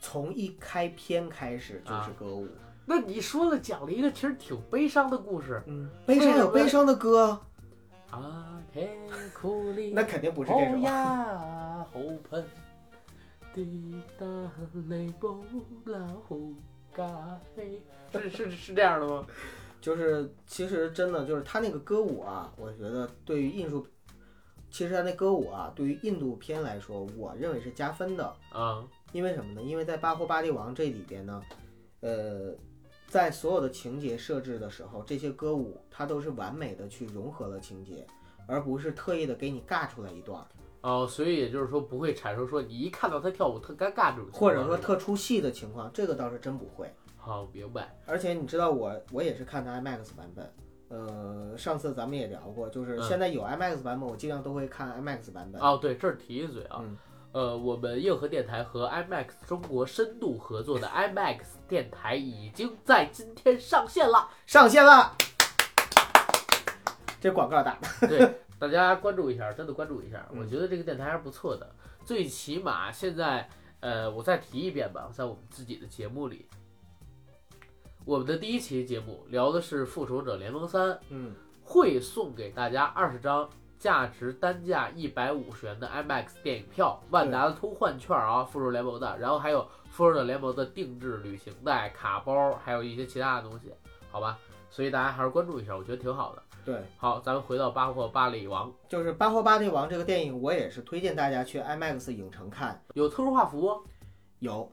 [0.00, 2.46] 从一开篇开始就是啊歌舞。
[2.84, 7.40] 那你说了，讲了一个其实挺悲伤的故事嗯，悲伤有悲伤的歌，
[8.10, 8.96] 啊，嘿，
[9.34, 10.78] 苦里 那肯定不是这哦首。
[10.78, 11.98] 呀，好
[12.30, 12.44] 噴
[13.52, 14.26] 滴答
[14.72, 15.34] 你冇
[15.86, 16.22] 老
[16.92, 19.26] 咖啡，是是是这样的吗？
[19.80, 23.86] 就是其实真的就是他那个歌舞啊，我觉得對於印度，
[24.76, 28.30] 其实他那歌舞啊，对于印度片来说，我认为是加分的。
[28.52, 29.62] 啊，因为什么呢？
[29.62, 31.42] 因为在《巴霍巴利王》这里边呢，
[32.00, 32.54] 呃，
[33.06, 38.06] 在所有的情节设置的时候，这些歌舞它都是完美的去融合了情节，
[38.46, 40.46] 而不是特意的给你尬出来一段，
[40.82, 46.92] 哦，所以也就是说不会产生说你一看到他跳舞特尴尬这种或者说特出戏的情况，这个倒是真不会。
[47.16, 50.52] 好明白，而且你知道我我也是看的 IMAX 版本，
[50.88, 55.60] 呃，上次咱们也聊过，就是嗯现在有 IMAX 版本，我尽量都会看 IMAX 版本。
[55.60, 56.96] 哦对，这儿提一嘴啊，嗯
[57.32, 64.30] 呃，我们硬核电台和 IMAX 中国深度合作的 IMAX 电台已经在今天上线了。
[64.46, 65.14] 上线了，
[67.20, 68.08] 这广告打的。
[68.08, 70.26] 对， 大家关注一下，真的关注一下。
[70.32, 71.68] 嗯我觉得这个电台还是不错的，
[72.04, 73.48] 最起码现在，
[73.80, 76.46] 呃，我再提一遍吧，在我们自己的节目里，
[78.06, 93.72] 我们的第一期节目聊的是《复仇者联盟三》，嗯，会送给大家二十张价值单价一百五十元的 IMAX 电影票，万达的通换券啊，复仇者联盟的，然后还有复仇者联盟的定制旅行袋、卡包，还有一些其他的东西，
[94.12, 94.38] 好吧？
[94.70, 96.42] 所以大家还是关注一下，我觉得挺好的。
[96.64, 102.80] 对，好，咱们回到巴霍巴利王，就是《巴霍巴利王》这个电影，我也是推荐大家去 IMAX 影城看。
[102.94, 103.80] 有特殊画幅吗？
[104.38, 104.70] 有，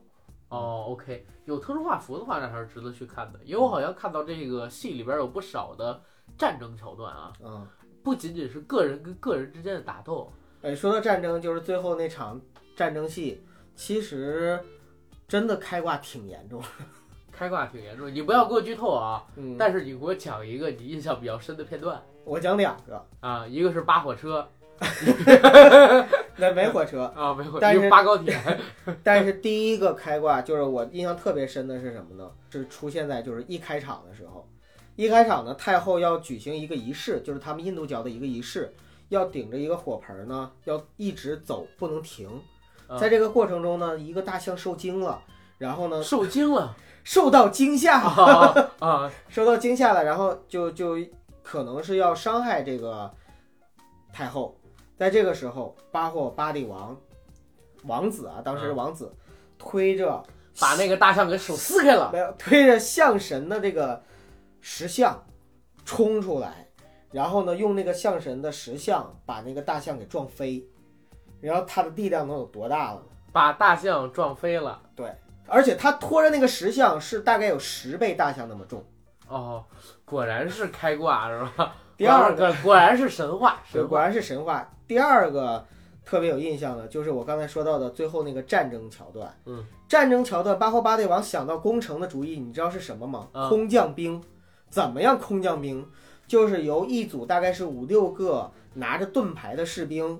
[0.54, 6.02] 哦，OK，有特殊画幅的话，那还是值得去看的，因为我好像看到这个戏里边有不少的
[6.38, 7.68] 战争桥段啊，嗯，
[8.04, 12.40] 不仅仅是个人跟个人之间的打斗，哎，说到战争，就是最后那场
[12.76, 13.44] 战争戏，
[13.76, 14.60] 其实
[15.28, 16.62] 真的开挂挺严重。
[17.32, 18.14] 开挂挺严重。
[18.14, 22.00] 你不要给我剧透啊，嗯，但是你给我讲一个你印象比较深的片段。
[22.24, 24.48] 我讲两个，啊，一个是扒火车
[26.38, 28.38] 那没火车，啊，没火车，但是一个扒高铁，
[29.04, 32.30] 但是第一个开挂就是我印象特别深的是什么呢？
[32.50, 34.48] 是出现在就是一开场的时候，
[34.96, 38.74] 一开场呢，太后要举行一个仪式，就是他们印度教的一个仪式，
[39.10, 42.28] 要顶着一个火盆呢，要一直走，不能停。
[42.88, 45.22] 啊在这个过程中呢，一个大象受惊了，
[45.58, 50.98] 然后呢，受惊了受到惊吓， 啊啊，受到惊吓了，然后就就
[51.42, 53.10] 可能是要伤害这个
[54.12, 54.56] 太后。
[54.98, 56.96] 在这个时候，巴霍巴利王
[57.84, 59.14] 王子啊，当时王子
[59.58, 60.24] 推着
[60.60, 62.12] 把那个大象给手撕开了。
[62.12, 64.02] 没有推着象神的这个
[64.62, 65.24] 石像
[65.84, 66.68] 冲出来，
[67.12, 70.66] 然后呢，用那个象神的石像把那个大象给撞飞，
[71.42, 73.06] 然后它的力量能有多大了呢？
[73.32, 74.82] 把大象撞飞了。
[74.96, 75.14] 对
[75.48, 78.86] 而且他拖着那个石像是大概有十倍大象那么重。
[79.28, 79.66] 哦，
[80.06, 81.76] 果然是开挂是吧？
[82.04, 84.70] 第二个，果然是神话，对，果然是神话。
[84.88, 85.66] 第二个
[86.06, 89.34] 特别有印象的就是我刚才说到的最后那个战争桥段。
[89.46, 93.28] 嗯，战争桥段，巴霍巴队王想到攻城的主意，你知道是什么吗？
[93.34, 94.22] 嗯空降兵。
[94.70, 95.18] 怎么样？
[95.20, 95.88] 空降兵
[96.28, 100.20] 就是由一组大概是五六个拿着盾牌的士兵，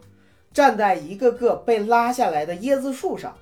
[0.54, 3.34] 站在一个个被拉下来的椰子树上，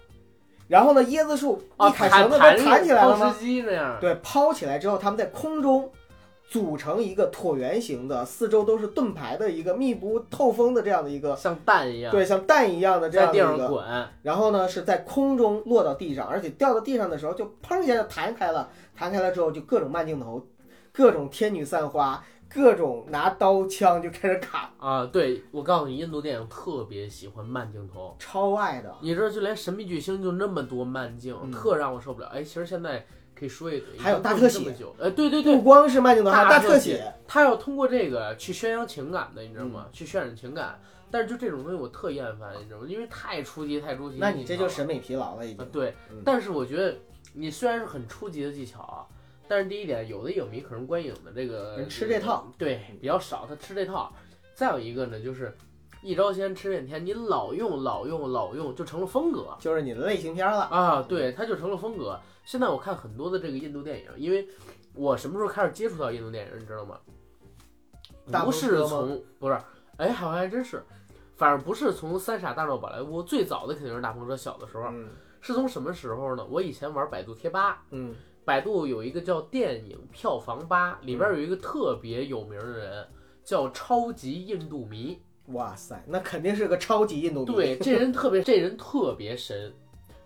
[0.69, 3.35] 然后呢，椰子树啊，一砍绳子弹不弹起来了吗？
[3.99, 5.91] 对，抛起来之后，他们在空中
[6.51, 13.69] 组成一个椭圆形的，四周都是盾牌的一个密不透风的这样的一个，像蛋一样，对，像蛋一样的这样的一个。
[13.69, 13.81] 滚。
[14.21, 20.45] 然后呢，是在空中落到地上，而且掉到地上的时候就砰一下就弹开了，弹开了之后就各种慢镜头，
[20.91, 22.21] 各种天女散花，
[22.53, 28.13] 各种拿刀枪就开始砍，啊，对，我告诉你，印度电影特别喜欢慢镜头。
[28.19, 28.93] 超爱的。
[28.99, 32.27] 你知道，就连《神秘巨星》就那么多慢镜，嗯特让我受不了。
[32.27, 33.05] 哎，其实现在
[33.41, 34.95] 可以说一嘴，还有大特写过了这么久。
[35.01, 39.87] 哎，对对对不，光是慢镜头，还有大特写，他要通过这个去宣扬情感的，你知道嗯吗？
[39.91, 40.79] 去渲染情感。
[41.09, 42.85] 但是就这种东西，我特厌烦，你知道吗？
[42.87, 44.17] 因为太初级，太初级。
[44.19, 45.65] 那你这就审美疲劳了已经。
[45.65, 46.21] 啊，对嗯。
[46.23, 46.95] 但是我觉得
[47.33, 49.01] 你虽然是很初级的技巧啊，
[49.47, 54.13] 但是第一点，有的影迷可能观影的这个人吃这套，对，比较少，他吃这套。
[54.53, 55.57] 再有一个呢，就是
[56.03, 60.65] 一招鲜吃遍天，你老用老用老用，就成了风格就是你的类型片了。
[60.65, 62.19] 啊，对，它就成了风格。
[62.43, 64.47] 现在我看很多的这个印度电影，因为
[64.93, 66.99] 我什么时候开始接触到印度电影，你知道吗？
[68.43, 69.57] 不是从不是，
[69.97, 70.83] 哎，好像还真是，
[71.35, 75.09] 反正不是从《三傻大闹宝莱坞》，最早的肯定是大篷车，小的时候嗯
[75.41, 76.45] 是从什么时候呢？
[76.49, 78.13] 我以前玩百度贴吧，嗯，
[78.45, 83.07] 百度有一个叫电影票房吧，里边有一个特别有名的人，
[83.43, 85.19] 叫超级印度迷。
[85.47, 87.53] 哇塞，那肯定是个超级印度迷。
[87.53, 89.73] 对，这人特别，这人特别神，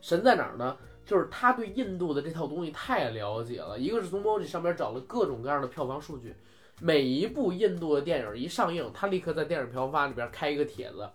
[0.01, 0.75] 神在哪儿呢？
[1.05, 3.77] 就是他对印度的这套东西太了解了。
[3.77, 6.33] 一个是从 Moji 上面找了各种各样的票房数据，
[6.81, 11.07] 每一部印度的电影一上映，他立刻在电影票房发里边开一个帖子，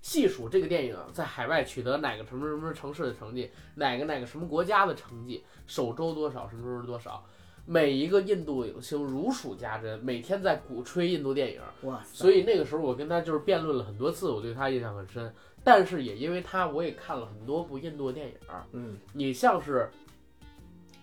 [0.00, 7.22] 细数这个电影在海外取得哪个什么什么城市的成绩，哪个哪个什么国家的成绩，首周多少，什么时候多少。
[7.68, 15.34] 每一个印度影星如数家珍，每天在鼓吹印度电影，哇，所以那个时候我跟他就是辩论了很多次，我对他印象很深。
[15.66, 18.64] 但是也因为他，我也看了很多部印度的电影儿。
[18.70, 19.90] 嗯你像是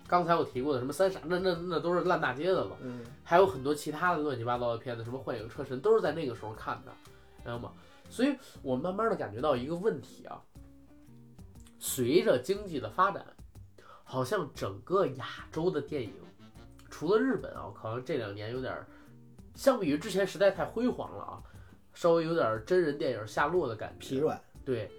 [0.08, 2.78] 刚才我提过的什么三傻，那那那都是烂大街的了。
[2.82, 6.93] 嗯还有很多其他的乱七八糟的片子，什么《幻影车神》都是在那个时候看的，
[7.43, 7.73] 知道吗？
[8.10, 10.41] 所以我慢慢的感觉到一个问题啊，
[11.78, 13.21] 随着经济的发展，
[14.06, 16.13] 好像整个亚洲的电影，
[16.89, 18.88] 除了日本啊，好像这两年有点儿，
[19.56, 21.43] 相比于之前实在太辉煌了啊，
[21.93, 24.08] 稍微有点儿真人电影下落的感觉。
[24.08, 24.39] 疲软。
[24.65, 24.89] 对，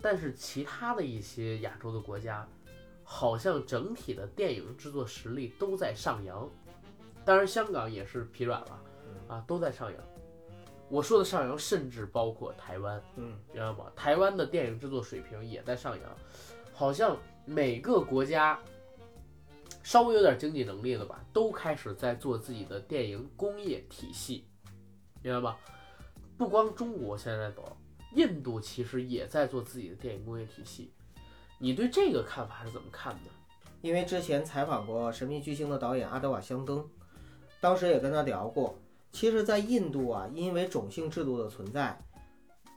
[0.00, 2.46] 但是其他的一些亚洲的国家，
[3.02, 6.48] 好像整体的电影制作实力都在上扬。
[7.24, 8.82] 当然，香港也是疲软了，
[9.28, 10.00] 啊，都在上扬。
[10.90, 13.90] 我说的上扬，甚至包括台湾，嗯知道吗？
[13.96, 16.16] 台湾的电影制作水平也在上扬，
[16.74, 18.60] 好像每个国家
[19.82, 24.46] 稍微有点经济能力的吧，都开始在做自己的电影工业体系，
[25.22, 25.56] 明白吗？
[26.36, 27.76] 不光中国现在走，
[28.14, 30.90] 印度其实也在做自己的电影工业体系。
[31.58, 33.30] 你对这个看法是怎么看的？
[33.80, 36.84] 因为之前采访过《神秘巨星》的导演阿德瓦香登，
[37.60, 38.78] 当时也跟他聊过。
[39.12, 41.96] 其实，在印度啊，因为种姓制度的存在，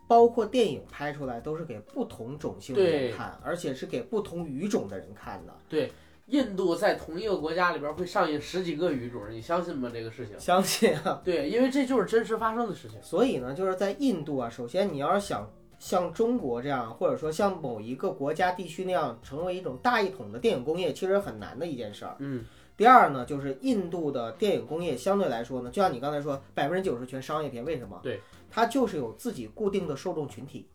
[0.07, 5.53] 包括电影拍出来都是给不同种姓的人看，而且是给不同语种的人看的。
[6.27, 9.89] 印度在同一个国家里边会上映十几个语种，你相信吗？
[9.93, 10.37] 这个事情？
[10.39, 13.01] 相信啊，对，因为这就是真实发生的事情。
[13.01, 15.49] 所以呢，就是在印度啊，首先你要是想
[15.79, 22.17] 像中国这样，或者说像某一个国家地区那样成为一种大一统的电影工业，其实很难的一件事儿。
[22.19, 22.43] 嗯，
[22.75, 27.97] 第二呢，就是印度的电影工业相对来说呢，就像你刚才说，百分之九十全商业片，为什么？
[28.03, 28.19] 对，
[28.49, 30.67] 它就是有自己固定的受众群体。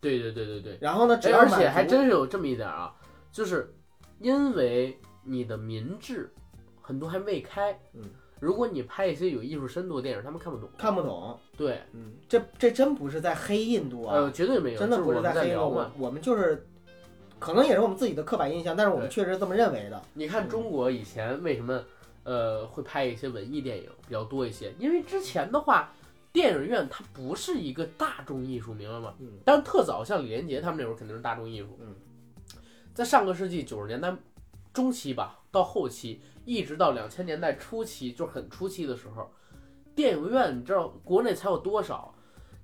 [0.00, 0.78] 对对对对对。
[0.80, 2.92] 然后呢，而且还真是有这么一点啊，
[3.30, 3.72] 就是
[4.20, 6.32] 因为你的民智
[6.80, 8.02] 很多还未开，嗯，
[8.40, 10.68] 如果你拍一些有艺术深度的电影，他们看不懂。
[10.76, 11.38] 看不懂。
[11.56, 15.84] 对，嗯，这这真不是在黑印度啊，呃，绝对没有，真的不是在在黑印度。
[15.98, 16.66] 我们就是。
[17.40, 20.02] 可能也是我们自己的刻板印象，但是我们确实这么认为的。
[20.12, 21.80] 你看中国以前为什么
[22.24, 24.74] 呃会拍一些文艺电影比较多一些？
[24.76, 25.92] 因为之前的话，
[26.32, 29.14] 电影院它不是一个大众艺术，明白吗？
[29.20, 31.78] 嗯但是特早像李连杰他们那会儿肯定是大众艺术。
[31.80, 31.94] 嗯，
[32.98, 34.12] 在上个世纪九十年代
[34.72, 39.30] 中期吧，到后期，一直到两千年代初期，就是很初期的时候，
[39.94, 42.12] 电影院你知道国内才有多少？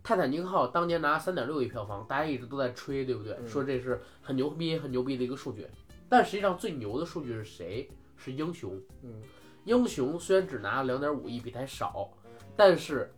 [0.02, 3.34] 泰坦尼克号当年拿三点六亿票房，大家一直都在吹，对不对？
[3.34, 5.68] 嗯说这是很牛逼、很牛逼的一个数据。
[6.08, 7.88] 但实际上最牛的数据是谁？
[8.16, 8.76] 是英雄。
[9.04, 9.22] 嗯，
[9.62, 12.10] 英雄虽然只拿了两点五亿，比它少，
[12.56, 13.14] 但是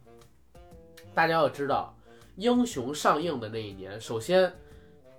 [1.14, 1.96] 大家要知道，
[2.34, 4.52] 英雄上映的那一年，首先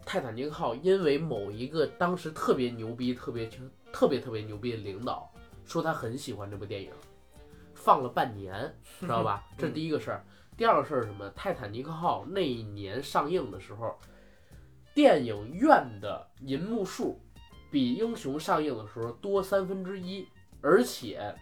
[0.08, 3.50] 泰坦尼克号因为某一个当时特别牛逼、特别
[3.92, 5.30] 特别特别牛逼的领导
[5.66, 6.90] 说他很喜欢这部电影，
[7.74, 9.44] 放了半年， 知道吧？
[9.58, 10.24] 这是第一个事儿。
[10.56, 11.30] 第二个事儿是什么？
[11.36, 14.00] 泰坦尼克号那一年上映的时候，
[14.96, 17.20] 电影院的银幕数
[17.70, 20.26] 比英雄上映的时候多三分之一，
[20.62, 21.36] 而且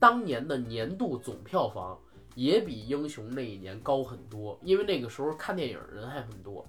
[0.00, 2.00] 当年的年度总票房
[2.34, 6.66] 也比英雄那一年高很多，因为那个时候看电影人还很多。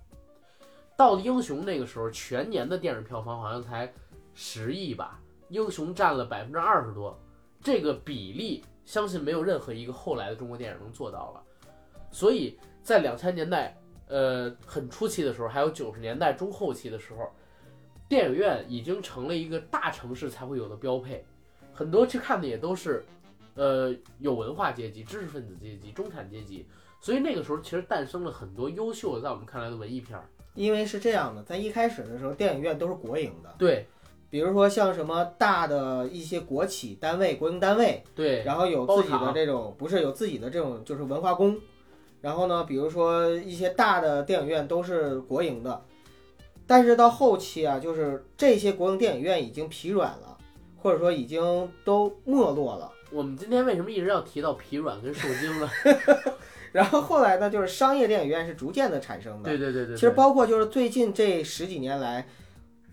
[0.97, 3.93] 到了英雄那个时候，全年的电影票房好像才
[4.33, 7.17] 十亿吧，英雄占了百分之二十多，
[7.61, 11.43] 这个比例相信没有任何一个后来的中国电影能做到了。
[12.11, 13.77] 所以在两千年代，
[14.07, 17.29] 呃，很初期的时候，还有九十年代中后期的时候，
[18.09, 21.23] 电影院已经成了一个大城市才会有的标配，
[21.73, 23.05] 很多去看的也都是，
[23.53, 26.65] 呃，有文化阶级、知识分子阶级、中产阶级，
[26.99, 30.27] 所以那个时候其实诞生了很多优秀的，在我们看来的文艺片儿。
[30.57, 33.85] 因为是这样的，在一开始的时候，电影院都是国营的，对
[34.29, 41.55] 比如说像什么大的一些国企单位、国营单位，对，然后有自己的这种不是有自己的这种就是文化宫，
[42.19, 45.81] 然后呢，比如说一些大的电影院都是国营的，
[46.65, 50.37] 但是到后期啊，就是这些国营电影院已经疲软了，
[50.81, 52.91] 或者说已经都没落了。
[53.11, 55.69] 我们今天为什么一直要提到疲软跟受惊呢？
[56.73, 59.49] 然后后来呢，就是商业电影院是逐渐的产生的。
[59.49, 62.27] 对对对对，其实包括就是最近这十几年来，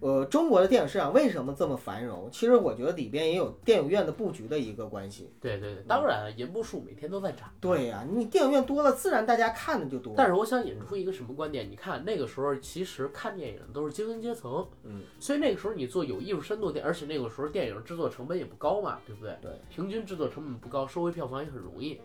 [0.05, 2.29] 呃，中国的电影市场为什么这么繁荣？
[2.31, 5.33] 其实我觉得里边也有电影院的布局的一个关系。
[5.41, 7.51] 对对对，当然银幕数每天都在涨。
[7.59, 10.13] 对呀、你电影院多了，自然大家看的就多。
[10.15, 11.71] 但是我想引出一个什么观点？
[11.71, 19.35] 你看那个时候，其实看电影都是精英阶层，嗯，所以那个时候你做有艺术深度电，而且那个时候电影制作成本也不高嘛，对不对？
[19.41, 21.99] 对，平均制作成本不高，收回票房也很容易。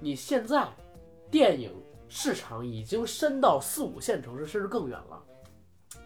[0.00, 0.66] 你现在
[1.30, 1.70] 电影
[2.08, 5.22] 市场已经深到四五线城市，甚至更远了，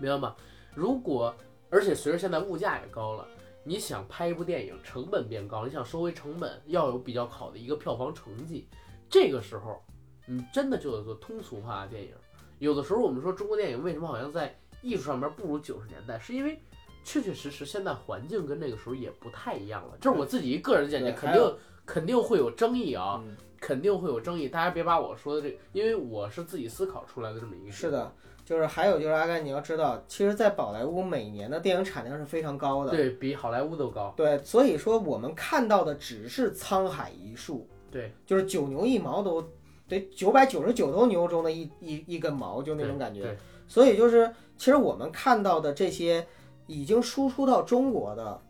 [0.00, 0.34] 明白吗？
[0.74, 1.34] 如果
[1.68, 3.26] 而且随着现在物价也高了，
[3.62, 8.66] 你想拍一部电影，成本变高，你想收回成本，要有比较好的一个票房成绩，
[9.08, 9.82] 这个时候
[10.26, 12.10] 你真的就得做通俗化的电影。
[12.58, 16.60] 有的时候我们说中国电影为什么好像在艺术上面不如九十年代，是因为
[17.04, 19.96] 确确实实现在环境跟那个时候也不太一样了。
[20.00, 21.56] 这是我自己一个人的见解，肯定
[21.86, 24.48] 肯定会有争议啊，嗯肯定会有争议。
[24.48, 27.72] 大家别把我说的这个，因为我是自己思考出来的这么一个。
[27.72, 28.10] 是，的，
[28.51, 32.90] 就是还有就是阿甘，你要知道，其实，在宝莱坞每年的电影产量是非常高的。
[32.90, 34.12] 对比好莱坞都高。
[34.16, 39.40] 对，所以说我们看到的只是沧海一粟，对，就是九牛一毛都
[39.86, 43.22] 得九百九十九头牛中的一一一根毛，就那种感觉。
[43.22, 43.36] 对，
[43.68, 44.28] 所以就是，
[44.59, 46.26] 其实我们看到的这些
[46.66, 48.40] 已经输出到中国的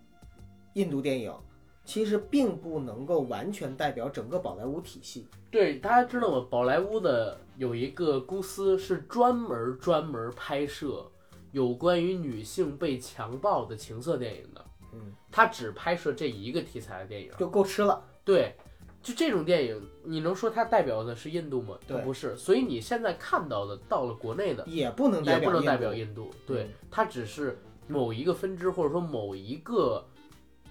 [0.73, 1.31] 印度电影，
[1.91, 5.27] 其实并不能够完全代表整个宝莱坞体系。
[5.51, 6.47] 对，大家知道吗？
[6.49, 11.05] 宝莱坞的有一个公司是专门专门拍摄
[11.51, 14.65] 有关于女性被强暴的情色电影的。
[14.93, 17.33] 嗯，他只拍摄这一个题材的电影。
[17.37, 18.01] 就够吃了。
[18.25, 18.55] 对，
[19.03, 21.77] 就这种电影，你能说它代表的是印度吗？
[22.05, 22.37] 不是。
[22.37, 26.31] 所以你现在看到的，到了国内的，也不能代表也不能代表印印度。
[26.47, 30.07] 对嗯，它只是某一个分支，或者说某一个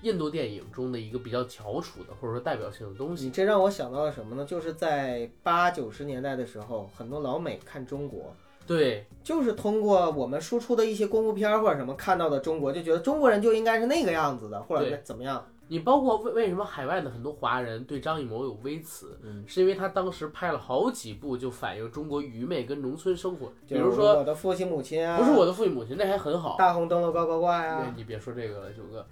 [0.01, 3.15] 印度电影中的一个比较翘楚的，或者说代表性的东。
[3.15, 3.25] 西。
[3.25, 4.45] 你这让我想到了什么呢？
[4.45, 8.33] 就是在八九十年代的时候，很多老美看中国，
[8.65, 15.45] 对，就是通过我们输出的一些功夫片儿或者什么看到的中国，就觉得中国人就应该是那个样子的，或者怎么样。
[15.71, 26.55] 你包括为为什么海外的很多华人对张艺谋有微词，嗯，是因为他当时拍了好几部就反映中国愚昧跟农村生活，比如说我的父亲母亲啊，不是我的父亲母亲，那还很好。
[26.57, 29.05] 大红灯笼高高挂呀、对，你别说这个了，九哥。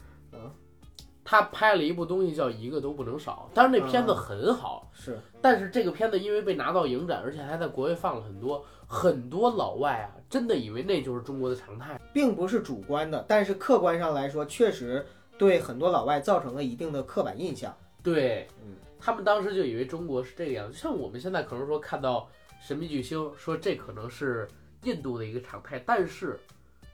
[1.28, 12.00] 嗯，他拍了一部东西叫《一个都不能少》，当然那片子嗯很好，是但是这个片子因为被拿到影展，而且还在国外放了很多，很多老外啊，真的以为那就是中国的常态。
[12.14, 15.06] 并不是主观的，但是客观上来说，确实
[15.38, 17.76] 对很多老外造成了一定的刻板印象。
[18.02, 22.30] 对，嗯，他们当时就以为中国是这个样子，像我们现在可能说看到
[22.62, 24.48] 神秘巨星，说这可能是
[24.84, 26.40] 印度的一个常态，但是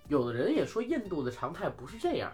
[0.09, 2.31] 有的人也说印度的常态不是这样，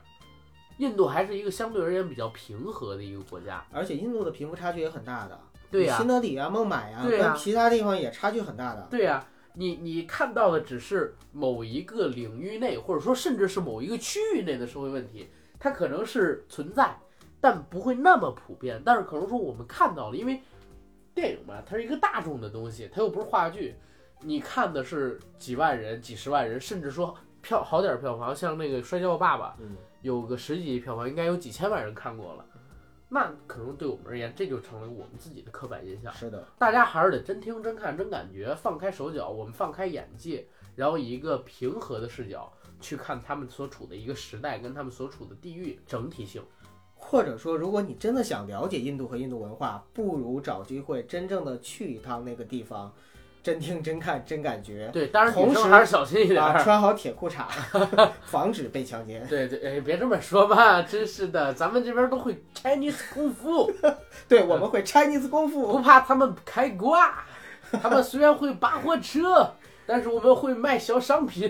[0.79, 3.63] 印度还是一个相对而言比较平和的一个国家。
[3.71, 5.39] 而且印度的贫富差距也很大的。
[5.71, 8.87] 对呀、新德里啊、孟买啊，对呀跟其他地方也差距很大的。
[8.89, 9.23] 对呀、
[9.53, 16.97] 你你看到的只是某一个领域内，或者说甚至是某一个区域内的社会问题，它可能是存在，
[17.39, 18.81] 但不会那么普遍。
[18.83, 20.41] 但是可能说我们看到了，因为
[21.13, 23.75] 电影嘛，它是一个大众的东西，它又不是话剧，
[24.21, 32.45] 你看的是几万人、几十万人，甚至说票好点儿票房，像那个《摔跤吧爸爸》，嗯，有个十几亿票房，应该有几千万人看过了。
[33.11, 36.13] 那可能对我们而言，这就成了我们自己的刻板印象。
[36.13, 46.43] 是的，大家还是得真听、真看、真感觉，放开手脚，我们放开眼界，然后以一个平和的视角去看他们所处的一个时代跟他们所处的地域整体性。
[46.93, 52.93] 或者说，如果你真的想了解印度和印度文化，不如找机会真正的去一趟那个地方，
[53.41, 54.89] 真听、真看、真感觉。
[54.91, 56.63] 对，当然同时还是小心一点啊，儿。
[56.63, 57.43] 穿好铁裤衩，
[58.25, 59.25] 防止被强奸。
[59.27, 63.71] 对对，哎，别这么说嘛，真是的，咱们这边都会 Chinese 功夫，
[64.27, 65.71] 对，我们会 Chinese 功夫。
[65.71, 67.23] 不怕他们开挂。
[67.81, 69.53] 他们虽然会扒货车，
[69.85, 71.49] 但是我们会卖小商品。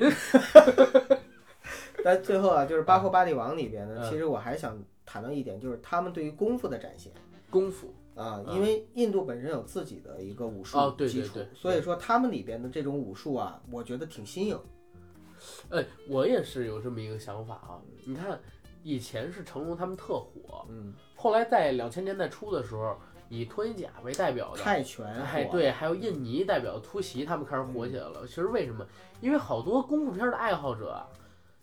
[2.04, 7.12] 但最后啊，就是《巴霍巴利王》里边呢，嗯其实我还想谈到一点，就是他们对于功夫的展现
[7.50, 14.60] 功夫，啊，嗯因为印度本身有自己的一个武术基础对，所以说他们里边的这种武术啊，我觉得挺新颖。
[15.70, 17.80] 哎，我也是有这么一个想法啊。
[18.06, 18.38] 你看，
[18.84, 22.98] 以前是成龙他们特火，嗯，后来在两千年代初的时候，
[23.30, 28.28] 以托尼贾为代表的，泰拳哎，对，还有印尼代表的突袭，他们开始火起来了。
[28.28, 28.86] 其实为什么？
[29.22, 31.08] 因为好多功夫片的爱好者啊，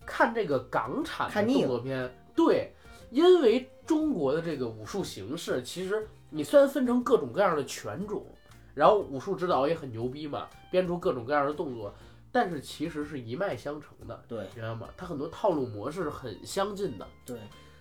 [0.07, 2.73] 看这个港产的动作片，对，
[3.11, 8.27] 因为中国的这个武术形式，其实你虽然分成各种各样的拳种，
[8.75, 11.95] 然后武术指导也很牛逼嘛，编出各种各样的动作，
[12.33, 14.89] 但是其实是一脉相承的，对明白吗？
[14.97, 17.07] 它很多套路模式很相近的。
[17.25, 17.39] 对，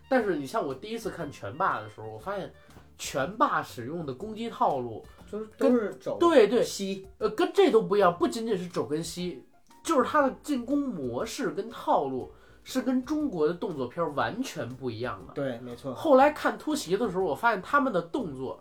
[0.07, 2.53] 但是你像我第一次看拳霸的时候，我发现
[2.97, 9.43] 拳霸使用的攻击套路，就是都是肘对对，膝，呃，跟这都不一样，不仅仅是肘跟膝，
[9.83, 12.31] 就是它的进攻模式跟套路
[12.65, 15.33] 是跟中国的动作片儿完全不一样的。
[15.33, 18.59] 对，没错，后来看突袭的时候，我发现他们的动作，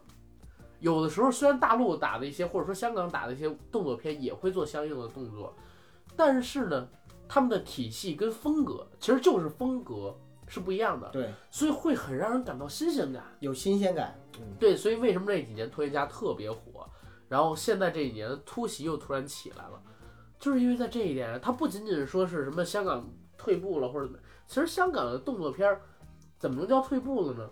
[0.79, 5.57] 有的时候虽然大陆打的一些，或者说香港打的一些动作片也会做相应的动作，
[6.15, 6.87] 但是呢，
[7.27, 10.15] 他们的体系跟风格其实就是风格
[10.47, 13.25] 是不一样的，对，所以会很让人感到新鲜感。
[13.41, 14.15] 有新鲜感。
[14.39, 16.87] 嗯，对，所以为什么这几年托尼家特别火，
[17.27, 19.83] 然后现在这几年突袭又突然起来了，
[20.39, 23.09] 就是因为在这一点，它不仅仅是说是什么香港
[23.45, 25.83] 退步了或者怎么，其实香港的动作片儿
[26.39, 27.51] 怎么能叫退步了呢？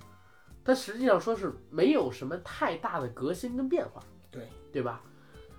[0.65, 5.03] 它实际上说是没有什么太大的革新跟变化，对对吧？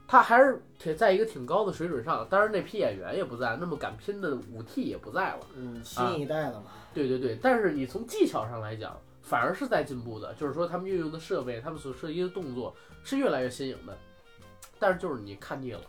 [0.08, 5.40] 它还是挺在一个挺高的水准上，当然那批演员也不在，那么敢拼的武替也不在了。
[5.56, 6.72] 嗯，新一代了嘛。
[6.94, 13.98] 对对对，但是你从技巧上来讲，反而是在进步的，就是说他们运用的设备，他们所涉及的动作是越来越新颖的。
[14.80, 15.82] 但是就是你看腻了，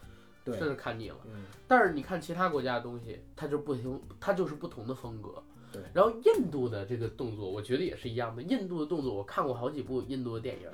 [0.45, 1.17] 对真，是看腻了。
[1.25, 5.43] 嗯，但是你看其他国家的东西，它就不同，它就是不同的风格。
[5.73, 8.41] 对然后印度的这个动作，我觉得也是一样的。
[8.43, 10.69] 印度的动作，我看过好几部印度的电影，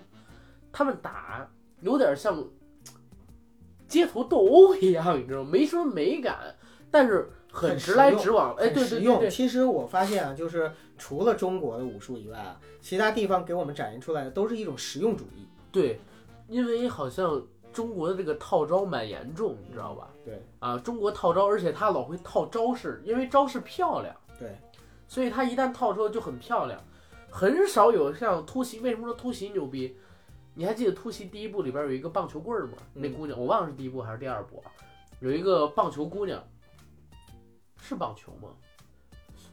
[0.71, 1.49] 他们打
[1.81, 2.45] 有点像
[3.89, 5.49] 街头斗殴一样，你知道吗？
[5.51, 6.55] 没什么美感，
[6.91, 8.55] 但是很很直来直往。
[8.57, 8.69] 哎。
[8.69, 15.47] 对对对对，其实我发现啊，就是除了中国的武术以外啊，其他地方给我们展现出来的都是一种实用主义。
[15.73, 15.99] 对，
[16.47, 17.43] 因为好像
[17.73, 20.11] 中国的这个套招蛮严重，你知道吧？
[20.25, 24.57] 对啊，中国套招，而且他老会套招式，因为招式漂亮，对，
[25.09, 26.81] 所以他一旦套出来就很漂亮，
[27.31, 28.81] 很少有像突袭。
[28.81, 29.97] 为什么说突袭牛逼？
[30.55, 32.73] 你还记得突袭第一部里边有一个棒球棍儿吗？
[32.93, 34.69] 那嗯姑娘，我忘了是第一部还是第二部啊，
[35.21, 36.43] 有一个棒球姑娘，
[37.81, 38.49] 是棒球吗？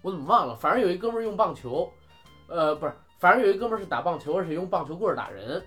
[0.02, 0.56] 我怎么忘了？
[0.56, 1.90] 反正有一哥们儿用棒球，
[2.48, 5.64] 呃，不是，反正有一哥们儿是打棒球，而且用棒球棍儿打人。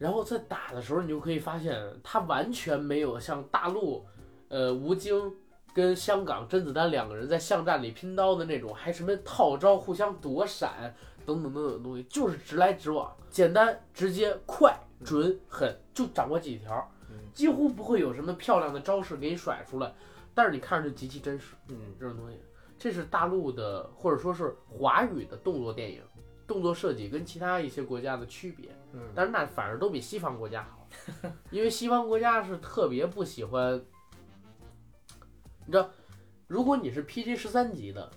[0.00, 4.02] 然后在打的时候，你就可以发现，他完全没有像大陆，
[4.48, 5.30] 呃，吴京
[5.74, 10.94] 跟香港甄子丹两个人在巷战里拼刀的那种，还什么套招、互相躲闪
[11.26, 14.74] 等等等等的东西，就是直来直往，简单、直接、快、
[15.04, 19.92] 准、狠，就掌握几条嗯，几乎不会有什么漂亮的招式给你甩出来，
[20.34, 21.54] 但是你看着就极其真实。
[21.68, 22.40] 嗯，这种东西，
[22.78, 26.00] 这是大陆的或者说是华语的动作电影，
[26.50, 28.70] 动作设计跟其他一些国家的区别。
[28.92, 30.88] 嗯，但是那反而都比西方国家好，
[31.52, 33.80] 因为西方国家是特别不喜欢，
[35.64, 35.88] 你知道，
[36.48, 38.10] 如果你是 PG 十三级的，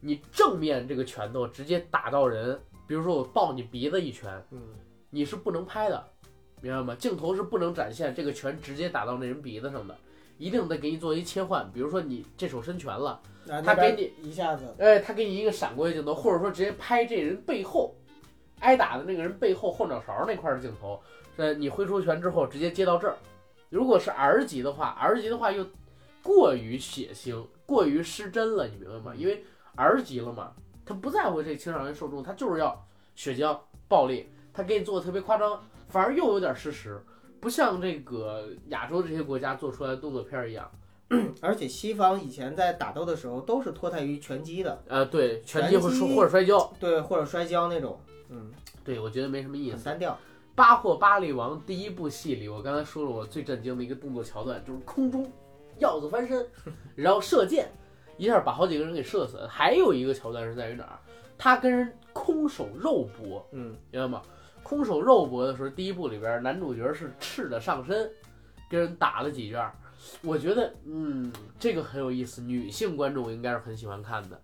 [0.00, 4.60] 你正面这个拳头直接打到人，比如说我抱你鼻子一拳，嗯，
[5.10, 6.04] 你是不能拍的，
[6.60, 6.96] 明白吗？
[6.96, 9.96] 镜头是不能展现这个拳直接打到那人鼻子上的，
[10.42, 13.20] 一定得给你做一切换，比如说你这手伸拳了。
[13.64, 17.94] 他给你一下子，哎，他给你一个闪过去镜头，或者说直接拍这人背后，
[18.58, 21.00] 挨打的那个人背后后脑勺那块儿的镜头，
[21.36, 23.16] 呃，你挥出拳之后直接接到这儿。
[23.68, 25.64] 如果是 R 级的话，R 级的话又
[26.24, 29.14] 过于血腥，过于失真了，你明白吗？
[29.16, 29.44] 因为
[29.76, 30.52] R 级了嘛，
[30.84, 32.84] 他不在乎这青少年受众，他就是要
[33.14, 37.00] 血浆暴力，他给你做的特别夸张，反而又有点失实，
[37.42, 40.70] 不像这个亚洲这些国家做出来的动作片儿一样。
[41.42, 48.50] 而且西方以前在打斗的时候都是脱胎于拳击的，呃，对，拳击或拳击或者摔跤，对，或者摔跤那种，嗯，
[48.84, 49.74] 对我觉得没什么意思。
[49.76, 50.12] 很单调。
[50.54, 55.30] 《巴霍巴利王》第一部戏里，我刚才说了，我最震惊的一个动作桥段就是空中
[55.78, 56.46] 鹞子翻身，
[56.94, 57.70] 然后射箭，
[58.16, 59.46] 一下把好几个人给射死。
[59.46, 60.98] 还有一个桥段是在于哪儿？
[61.36, 64.22] 他跟人空手肉搏，嗯，明白吗？
[64.62, 68.10] 空手肉搏的时候，第一部里边男主角是赤着上身，
[68.70, 69.72] 跟人打了几圈儿。
[70.22, 74.40] 我觉得，嗯，这个很有意思，女性观众应该是很喜欢看的，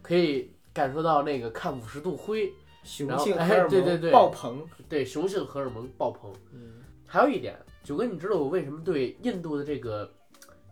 [0.00, 2.52] 可以感受到那个看五十度灰，
[2.82, 4.66] 雄性荷尔蒙对对对爆棚。
[4.88, 6.32] 对雄性荷尔蒙爆棚。
[6.52, 10.10] 嗯，还有一点，九哥，你知道我为什么对印度的这个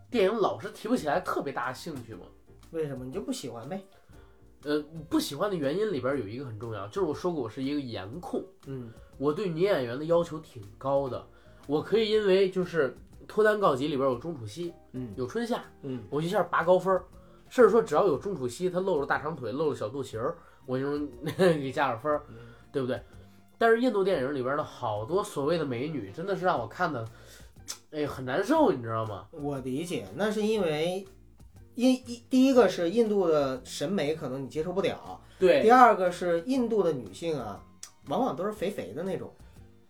[0.09, 2.21] 电影老是提不起来特别大的兴趣吗？
[2.71, 3.81] 为什么你就不喜欢呗？
[4.63, 11.25] 呃，不喜欢的原因里边有一个很重要，就是我说过我是一个颜控，嗯我对女演员的要求挺高的。
[11.67, 12.95] 我可以因为就是
[13.27, 17.03] 脱单告急里边有钟楚曦，嗯有春夏，嗯，我一下拔高分儿，
[17.49, 20.35] 甚至说只要有钟楚曦，她露了大长腿，露了小肚脐儿，
[20.65, 21.07] 我就能
[21.37, 22.23] 给加点分儿，
[22.71, 23.01] 对不对？
[23.57, 27.07] 但是印度电影里边的好多所谓的美女，真的是让我看的，
[27.91, 29.27] 哎，很难受，你知道吗？
[29.31, 31.07] 我理解，那是因为
[31.75, 37.59] 印一第一个是印度的审美可能你接受不了，对第二个是印度的女性啊，
[38.07, 39.31] 往往都是肥肥的那种，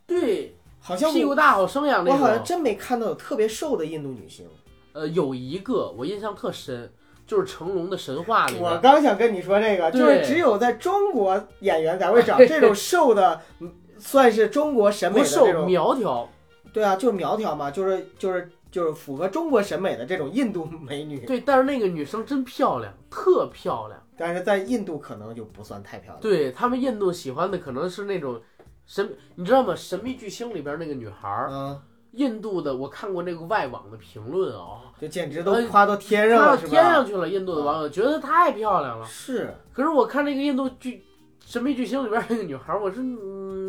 [0.06, 2.44] 对，好像我屁股大好生养那我好像。
[2.44, 4.48] 真没看到有特别瘦的印度女性。
[4.94, 6.92] 呃，有一个我印象特深，
[7.26, 15.66] 就是成龙的神话里我边，刚想跟你说这个，就对是只有在中国演员才会找这种瘦的，嗯算是中国审美不瘦的这种。
[15.66, 16.28] 苗条，
[16.74, 24.02] 对啊，就是苗条嘛，就是就是就是符合中国审美的这种印度美女，对，但是那个女生真漂亮，特漂亮。
[24.18, 26.22] 但是在印度可能就不算太漂亮。
[26.22, 28.40] 对他们印度喜欢的可能是那种
[28.86, 29.74] 神，你知道吗？
[29.76, 36.68] 《神秘巨星》里边那个女孩儿，嗯，印度的，我看过那个外网的评论啊，就简直都夸到天上了，夸到？
[36.68, 37.28] 天上去了。
[37.28, 39.06] 印度的网友觉得太漂亮了。
[39.06, 40.98] 是，可是我看那个印度剧
[41.44, 43.16] 《神秘巨星》里边那个女孩儿，我是嗯，《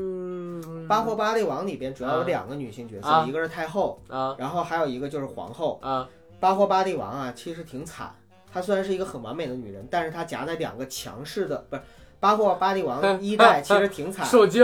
[0.92, 3.24] 巴霍巴利王》里边主要有两个女性角色，啊。
[3.26, 4.36] 一个是太后，啊。
[4.38, 5.80] 然后还有一个就是皇后。
[5.82, 6.06] 啊，
[6.38, 8.14] 巴霍巴利王啊，其实挺惨。
[8.52, 11.82] 她虽然是一个很完美的女人，但是她夹在两个强势的，不是
[12.20, 14.62] 巴霍巴利王 一代其实挺惨，受惊，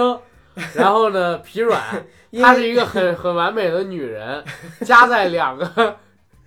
[0.75, 1.83] 然后呢疲软，
[2.39, 4.45] 她是一个很很完美的女人，
[4.85, 5.97] 夹在两个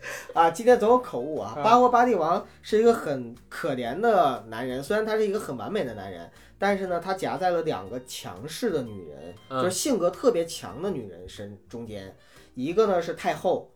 [0.33, 1.53] 啊，今天总有口误啊。
[1.57, 12.15] 啊巴霍巴利王是一个很可怜的男人，虽然他是一个很完美的男人，但是呢，他夹在了两个强势的女人，嗯就是性格特别强的女人身中间。
[12.55, 13.71] 一个呢是太后，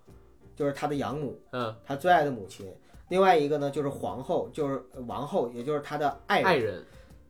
[0.56, 2.66] 就是他的养母，嗯他最爱的母亲；
[3.10, 6.84] 另外一个呢就是皇后，就是王后，也就是他的爱人，爱人。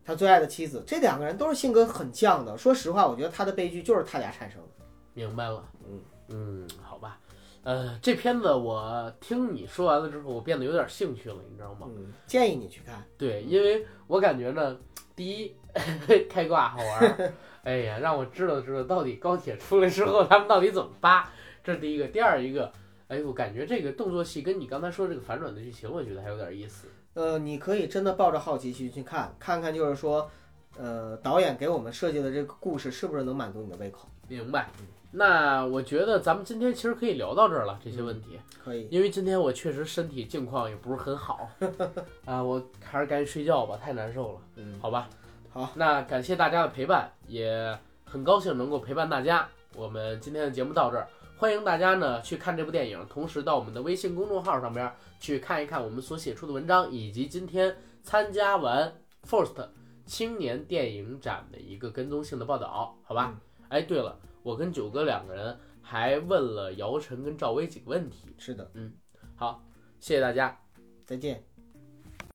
[0.08, 0.84] 他最爱的妻子。
[0.86, 2.56] 这两个人都是性格很犟的。
[2.56, 4.86] 说实话，我觉得他的悲剧就是他俩产生的。
[5.16, 7.20] 明白了，嗯嗯，好吧，
[7.66, 11.88] 呃，这片子我听你说完了之后，我变得有点兴趣了，你知道吗？
[11.90, 13.04] 嗯，建议你去看。
[13.18, 14.78] 对，因为我感觉呢，
[15.16, 15.56] 第一
[16.30, 17.34] 开挂好玩儿，
[17.66, 21.28] 哎呀，让我知道知道到底高铁出来之后他们到底怎么扒，
[21.64, 22.08] 这是第一个。
[22.08, 22.72] 第二一个，
[23.08, 26.88] 哎，我感觉这个动作戏跟你刚才说这个反转的剧情，我觉得还有点意思。
[27.16, 30.30] 呃，你可以真的抱着好奇心去看，看看就是说，
[30.78, 34.08] 呃，导演给我们设计的这个故事是不是能满足你的胃口？
[34.28, 34.70] 明白。
[35.18, 38.40] 那我觉得咱们今天其实可以聊到这儿了，这些问题。
[38.64, 41.50] 可以，因为今天我确实身体境况也不是很好，
[42.26, 45.10] 啊，我还是赶紧睡觉吧，太难受了，嗯，好吧？
[45.52, 49.48] 好，那感谢大家的陪伴，也很高兴能够陪伴大家。
[49.76, 51.08] 我们今天的节目到这儿，
[51.38, 58.94] 欢迎大家呢去看这部电影，同时到我们的微信公众号上边去看一看我们所写出的文章，以及今天参加完
[59.26, 59.68] FIRST
[60.06, 63.34] 青年电影展的一个跟踪性的报道，好吧？
[63.70, 68.28] 哎，对了，我跟九哥两个人还问了姚晨跟赵薇几个问题。
[68.38, 68.94] 是的，嗯
[69.36, 69.64] 好，
[70.00, 70.56] 谢谢大家。
[71.04, 71.55] 再见。